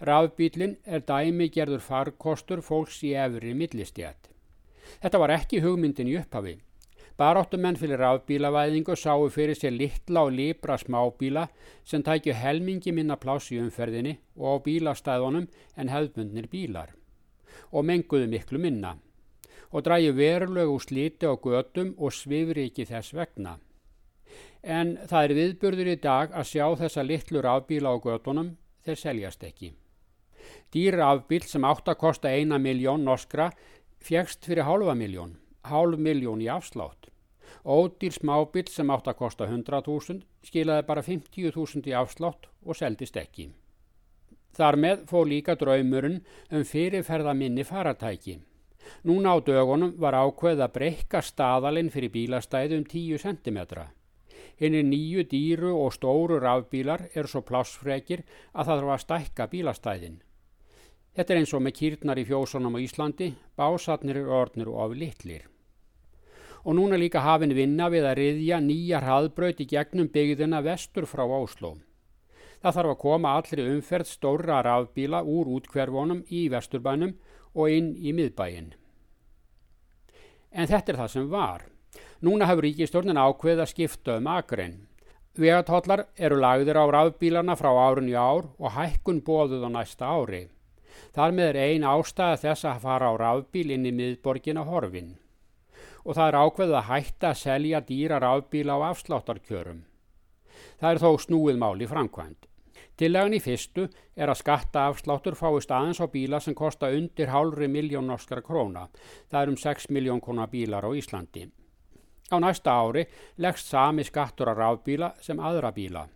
Rafbílinn 0.01 0.73
er 0.85 1.05
dæmi 1.05 1.51
gerður 1.53 1.85
farkostur 1.85 2.63
fólks 2.65 3.03
í 3.05 3.13
efri 3.13 3.53
millistjætt. 3.53 4.31
Þetta 5.03 5.21
var 5.21 5.35
ekki 5.37 5.61
hugmyndin 5.61 6.09
í 6.09 6.17
upphafi. 6.17 6.57
Baráttumenn 7.17 7.77
fyrir 7.77 8.01
rafbílavæðingu 8.01 8.97
sáu 8.97 9.29
fyrir 9.33 9.57
sér 9.57 9.77
litla 9.77 10.25
og 10.25 10.33
libra 10.33 10.81
smábíla 10.81 11.47
sem 11.85 12.01
tækju 12.01 12.33
helmingi 12.33 12.93
minna 12.93 13.21
pláss 13.21 13.53
í 13.53 13.61
umferðinni 13.61 14.17
og 14.37 14.49
á 14.49 14.55
bílastæðunum 14.65 15.49
en 15.77 15.93
hefðbundnir 15.93 16.49
bílar 16.49 16.93
og 17.71 17.85
menguðu 17.85 18.29
miklu 18.29 18.61
minna 18.61 18.97
og 19.71 19.85
dræju 19.85 20.13
verulegu 20.17 20.77
slíti 20.79 21.27
á 21.27 21.33
götum 21.35 21.93
og 21.97 22.13
svifri 22.13 22.67
ekki 22.69 22.85
þess 22.89 23.15
vegna. 23.17 23.57
En 24.63 24.97
það 25.07 25.23
er 25.23 25.37
viðburður 25.39 25.91
í 25.93 25.97
dag 26.03 26.31
að 26.33 26.49
sjá 26.51 26.65
þessa 26.83 27.03
litlu 27.03 27.41
rafbíla 27.41 27.93
á 27.93 27.97
götunum 28.03 28.55
þeir 28.85 29.01
seljast 29.03 29.43
ekki. 29.43 29.73
Dýr 30.71 30.99
rafbíl 31.01 31.43
sem 31.43 31.65
átt 31.67 31.87
að 31.87 32.01
kosta 32.03 32.31
eina 32.31 32.57
miljón 32.57 33.03
norskra 33.03 33.51
fjækst 34.03 34.45
fyrir 34.47 34.67
hálfa 34.67 34.95
miljón 34.95 35.35
hálf 35.67 35.99
miljón 35.99 36.41
í 36.41 36.49
afslátt. 36.51 37.09
Ódýr 37.67 38.15
smábíl 38.15 38.67
sem 38.71 38.89
átt 38.91 39.07
að 39.11 39.19
kosta 39.21 39.47
100.000 39.47 40.23
skilaði 40.47 40.85
bara 40.87 41.03
50.000 41.03 41.87
í 41.91 41.95
afslátt 41.95 42.47
og 42.63 42.77
seldist 42.79 43.17
ekki. 43.19 43.49
Þar 44.57 44.79
með 44.83 45.03
fóð 45.09 45.27
líka 45.31 45.55
draumurinn 45.59 46.21
um 46.51 46.63
fyrirferða 46.65 47.33
minni 47.37 47.65
faratæki. 47.67 48.39
Núna 49.03 49.33
á 49.33 49.37
dögunum 49.41 49.95
var 49.97 50.17
ákveð 50.17 50.63
að 50.65 50.73
breyka 50.77 51.21
staðalinn 51.21 51.91
fyrir 51.93 52.13
bílastæði 52.13 52.79
um 52.81 52.85
10 52.85 53.23
cm. 53.25 53.59
Hinnir 54.57 54.87
nýju 54.87 55.27
dýru 55.31 55.73
og 55.77 55.91
stóru 55.93 56.39
rafbílar 56.41 57.09
eru 57.13 57.27
svo 57.27 57.43
plássfrekir 57.45 58.23
að 58.53 58.71
það 58.71 58.73
þarf 58.79 58.95
að 58.95 59.03
stækka 59.05 59.51
bílastæðin. 59.51 60.17
Þetta 61.17 61.33
er 61.33 61.43
eins 61.43 61.53
og 61.53 61.63
með 61.65 61.77
kýrnar 61.81 62.21
í 62.21 62.25
fjósunum 62.25 62.77
á 62.77 62.79
Íslandi, 62.81 63.29
básatnir 63.57 64.21
er 64.21 64.33
orðnir 64.41 64.73
og 64.73 64.83
af 64.85 64.97
litlir 64.97 65.45
og 66.67 66.75
núna 66.75 66.97
líka 66.99 67.21
hafinn 67.23 67.55
vinna 67.55 67.85
við 67.87 68.05
að 68.09 68.17
riðja 68.19 68.57
nýja 68.59 68.99
hraðbraut 68.99 69.61
í 69.63 69.67
gegnum 69.71 70.09
byggðina 70.11 70.59
vestur 70.65 71.05
frá 71.07 71.23
Ósló. 71.23 71.77
Það 72.59 72.75
þarf 72.75 72.91
að 72.91 73.01
koma 73.03 73.35
allri 73.37 73.67
umferð 73.71 74.09
stóra 74.11 74.57
rafbíla 74.65 75.21
úr 75.23 75.47
útkverfunum 75.55 76.25
í 76.27 76.47
vesturbænum 76.51 77.13
og 77.57 77.73
inn 77.73 77.95
í 77.97 78.13
miðbæin. 78.13 78.69
En 80.53 80.69
þetta 80.69 80.93
er 80.93 80.99
það 81.01 81.13
sem 81.15 81.27
var. 81.33 81.65
Núna 82.21 82.47
hefur 82.49 82.65
ríkistórnin 82.65 83.19
ákveð 83.19 83.65
að 83.65 83.71
skipta 83.73 84.17
um 84.21 84.29
akrein. 84.31 84.77
Vegatollar 85.37 86.07
eru 86.15 86.39
lagðir 86.41 86.79
á 86.81 86.85
rafbílarna 86.93 87.57
frá 87.57 87.69
árun 87.73 88.09
í 88.09 88.15
ár 88.17 88.47
og 88.57 88.73
hækkun 88.77 89.21
bóðuð 89.25 89.67
á 89.67 89.69
næsta 89.75 90.09
ári. 90.09 90.47
Þar 91.13 91.35
með 91.37 91.51
er 91.51 91.61
ein 91.65 91.85
ástæða 91.85 92.41
þess 92.41 92.65
að 92.65 92.83
fara 92.85 93.11
á 93.11 93.13
rafbíl 93.21 93.69
inn 93.73 93.85
í 93.85 93.93
miðborgin 93.93 94.61
á 94.61 94.65
horfinn 94.65 95.15
og 96.07 96.15
það 96.15 96.29
er 96.29 96.37
ákveðið 96.39 96.77
að 96.79 96.87
hætta 96.87 97.29
að 97.29 97.39
selja 97.41 97.79
dýrar 97.83 98.23
afbíla 98.23 98.77
á 98.79 98.87
afsláttarkjörum. 98.93 99.81
Það 100.79 100.93
er 100.93 101.01
þó 101.03 101.09
snúið 101.19 101.57
máli 101.59 101.87
framkvæmt. 101.89 102.46
Tillagan 102.97 103.35
í 103.37 103.39
fyrstu 103.43 103.83
er 104.17 104.31
að 104.31 104.39
skattaafsláttur 104.39 105.35
fáist 105.37 105.69
aðeins 105.69 105.99
á 106.01 106.09
bíla 106.09 106.39
sem 106.41 106.55
kosta 106.57 106.89
undir 106.89 107.29
hálfri 107.29 107.67
miljón 107.69 108.07
norskara 108.09 108.41
króna. 108.41 108.87
Það 109.29 109.41
er 109.41 109.51
um 109.51 109.57
6 109.61 109.89
miljón 109.93 110.21
króna 110.21 110.47
bílar 110.49 110.87
á 110.87 110.89
Íslandi. 110.97 111.45
Á 112.33 112.35
næsta 112.41 112.73
ári 112.73 113.05
leggst 113.37 113.69
sami 113.69 114.03
skattur 114.03 114.49
að 114.49 114.63
rafbíla 114.63 115.11
sem 115.21 115.37
aðra 115.37 115.71
bíla. 115.77 116.07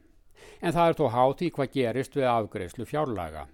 En 0.61 0.73
það 0.73 0.89
er 0.89 0.97
þó 0.97 1.05
hátt 1.13 1.45
í 1.45 1.51
hvað 1.53 1.73
gerist 1.77 2.17
við 2.17 2.29
afgreifslu 2.33 2.89
fjárlaga. 2.89 3.45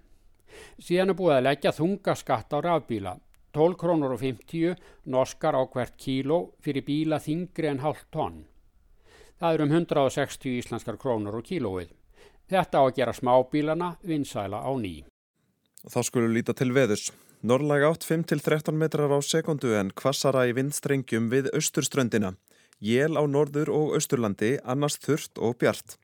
Síðan 0.80 1.12
er 1.12 1.20
búið 1.20 1.36
að 1.36 1.46
leggja 1.50 1.76
þunga 1.76 2.16
skatt 2.16 2.56
á 2.56 2.64
rafbíla 2.64 3.18
12 3.58 3.78
krónur 3.82 4.16
og 4.16 4.24
50 4.24 4.80
norskar 5.12 5.60
á 5.60 5.68
hvert 5.68 6.00
kíló 6.00 6.40
fyrir 6.64 6.88
bíla 6.88 7.20
þingri 7.20 7.74
en 7.74 7.84
halvt 7.84 8.08
tonn. 8.14 8.44
Það 9.38 9.54
er 9.54 9.68
um 9.68 9.72
160 9.84 10.60
íslenskar 10.62 10.96
krónur 11.02 11.42
og 11.42 11.46
kílóið. 11.46 11.97
Þetta 12.48 12.80
á 12.80 12.84
að 12.88 12.96
gera 12.96 13.14
smábílana 13.14 13.94
vinsæla 14.08 14.62
á 14.64 14.72
ný. 14.80 15.04
Þá 15.84 16.00
skulum 16.08 16.32
líta 16.32 16.56
til 16.56 16.72
veðus. 16.72 17.10
Norrlæg 17.44 17.84
átt 17.84 18.06
5-13 18.08 18.72
metrar 18.80 19.12
á 19.12 19.20
sekundu 19.20 19.74
en 19.76 19.92
kvassara 19.92 20.48
í 20.48 20.56
vindstrengjum 20.56 21.28
við 21.30 21.52
austurströndina. 21.52 22.34
Jél 22.80 23.20
á 23.20 23.24
norður 23.28 23.70
og 23.74 23.98
austurlandi, 23.98 24.58
annars 24.64 24.96
þurft 25.04 25.38
og 25.44 25.58
bjart. 25.60 25.98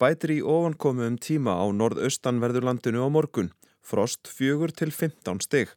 Bætir 0.00 0.32
í 0.34 0.40
ofankomu 0.40 1.04
um 1.06 1.18
tíma 1.20 1.54
á 1.60 1.64
norðaustanverðurlandinu 1.68 3.04
á 3.04 3.08
morgun. 3.12 3.52
Frost 3.84 4.26
4-15 4.32 5.44
stygg. 5.44 5.74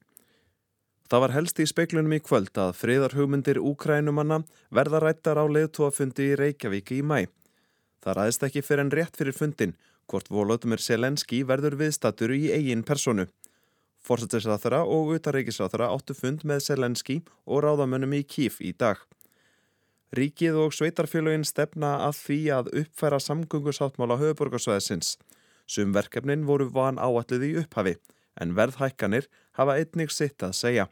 Það 1.08 1.24
var 1.24 1.36
helst 1.36 1.60
í 1.60 1.68
speiklunum 1.68 2.16
í 2.16 2.24
kvöld 2.24 2.56
að 2.60 2.74
friðarhugmyndir 2.80 3.60
úkrænumanna 3.60 4.42
verða 4.72 5.04
rættar 5.04 5.40
á 5.40 5.46
leðtóafundi 5.48 6.32
í 6.32 6.40
Reykjavík 6.40 6.96
í 6.96 7.04
mæ. 7.04 7.28
Það 8.04 8.18
ræðist 8.18 8.48
ekki 8.48 8.64
fyrir 8.64 8.86
en 8.86 8.92
rétt 8.94 9.20
fyrir 9.20 9.36
fundin 9.36 9.76
hvort 10.08 10.32
Volodymyr 10.32 10.82
Selenski 10.82 11.44
verður 11.48 11.78
viðstatur 11.82 12.34
í 12.36 12.48
eigin 12.56 12.84
personu. 12.88 13.28
Forsættisræðara 14.08 14.84
og 14.88 15.14
utareikisræðara 15.18 15.92
áttu 15.92 16.16
fund 16.16 16.46
með 16.48 16.64
Selenski 16.70 17.22
og 17.46 17.66
ráðamönnum 17.66 18.16
í 18.16 18.24
Kíf 18.24 18.62
í 18.64 18.72
dag. 18.72 19.02
Ríkið 20.16 20.56
og 20.64 20.76
sveitarfélagin 20.76 21.44
stefna 21.44 21.98
að 22.06 22.22
því 22.22 22.38
að 22.56 22.70
uppfæra 22.82 23.20
samgöngusáttmála 23.20 24.16
höfuborgarsvæðisins. 24.22 25.18
Sum 25.68 25.92
verkefnin 25.92 26.46
voru 26.48 26.70
van 26.72 26.96
áallið 26.96 27.44
í 27.50 27.56
upphafi 27.64 27.98
en 28.40 28.54
verðhækkanir 28.56 29.28
hafa 29.60 29.76
einnig 29.82 30.14
sitt 30.16 30.44
að 30.46 30.56
segja. 30.56 30.88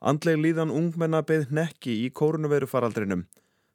Andleg 0.00 0.38
líðan 0.40 0.72
ungmenna 0.72 1.20
beð 1.26 1.50
nekki 1.52 1.98
í 2.06 2.08
kórnuverufaraldrinum. 2.14 3.26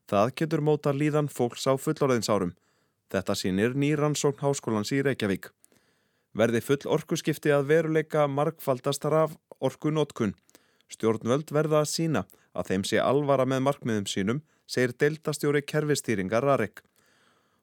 Það 0.09 0.33
getur 0.39 0.63
móta 0.63 0.93
líðan 0.95 1.29
fólks 1.29 1.67
á 1.69 1.77
fullorðinsárum. 1.77 2.55
Þetta 3.13 3.35
sínir 3.37 3.75
nýrannsókn 3.77 4.41
háskólans 4.41 4.89
í 4.95 5.03
Reykjavík. 5.05 5.51
Verði 6.33 6.63
full 6.65 6.87
orkuskipti 6.95 7.51
að 7.53 7.67
veruleika 7.69 8.23
markfaldast 8.25 9.05
raf 9.05 9.35
orkunótkun. 9.61 10.33
Stjórnvöld 10.89 11.53
verða 11.53 11.83
að 11.83 11.91
sína 11.91 12.23
að 12.57 12.71
þeim 12.71 12.85
sé 12.89 12.97
alvara 13.01 13.45
með 13.45 13.61
markmiðum 13.67 14.07
sínum, 14.09 14.39
segir 14.65 14.95
deltastjóri 14.97 15.61
kerfistýringar 15.61 16.45
Rarek. 16.45 16.81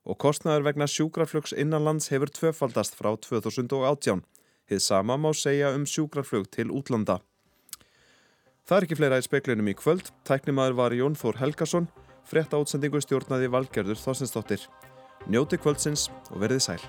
Og 0.07 0.19
kostnæður 0.23 0.69
vegna 0.69 0.87
sjúkraflugs 0.87 1.53
innanlands 1.53 2.13
hefur 2.15 2.31
tvöfaldast 2.31 2.95
frá 2.99 3.11
2018. 3.19 4.23
Þið 4.71 4.83
sama 4.85 5.17
má 5.19 5.33
segja 5.35 5.73
um 5.75 5.83
sjúkraflug 5.83 6.47
til 6.55 6.71
útlanda. 6.71 7.19
Það 8.71 8.77
er 8.77 8.87
ekki 8.87 9.01
fleira 9.01 9.19
í 9.19 9.27
speiklinum 9.27 9.73
í 9.73 9.75
kvöld. 9.75 10.13
Tæknimaður 10.23 10.79
var 10.79 10.95
Jón 10.95 11.19
Þór 11.19 11.43
Helgason. 11.43 11.91
Frett 12.31 12.55
átsendingu 12.55 13.03
stjórnaði 13.03 13.51
Valgerður 13.51 13.99
Þorsensdóttir. 13.99 14.69
Njóti 15.29 15.59
kvöldsins 15.61 16.09
og 16.31 16.41
verðið 16.41 16.63
sæl. 16.65 16.85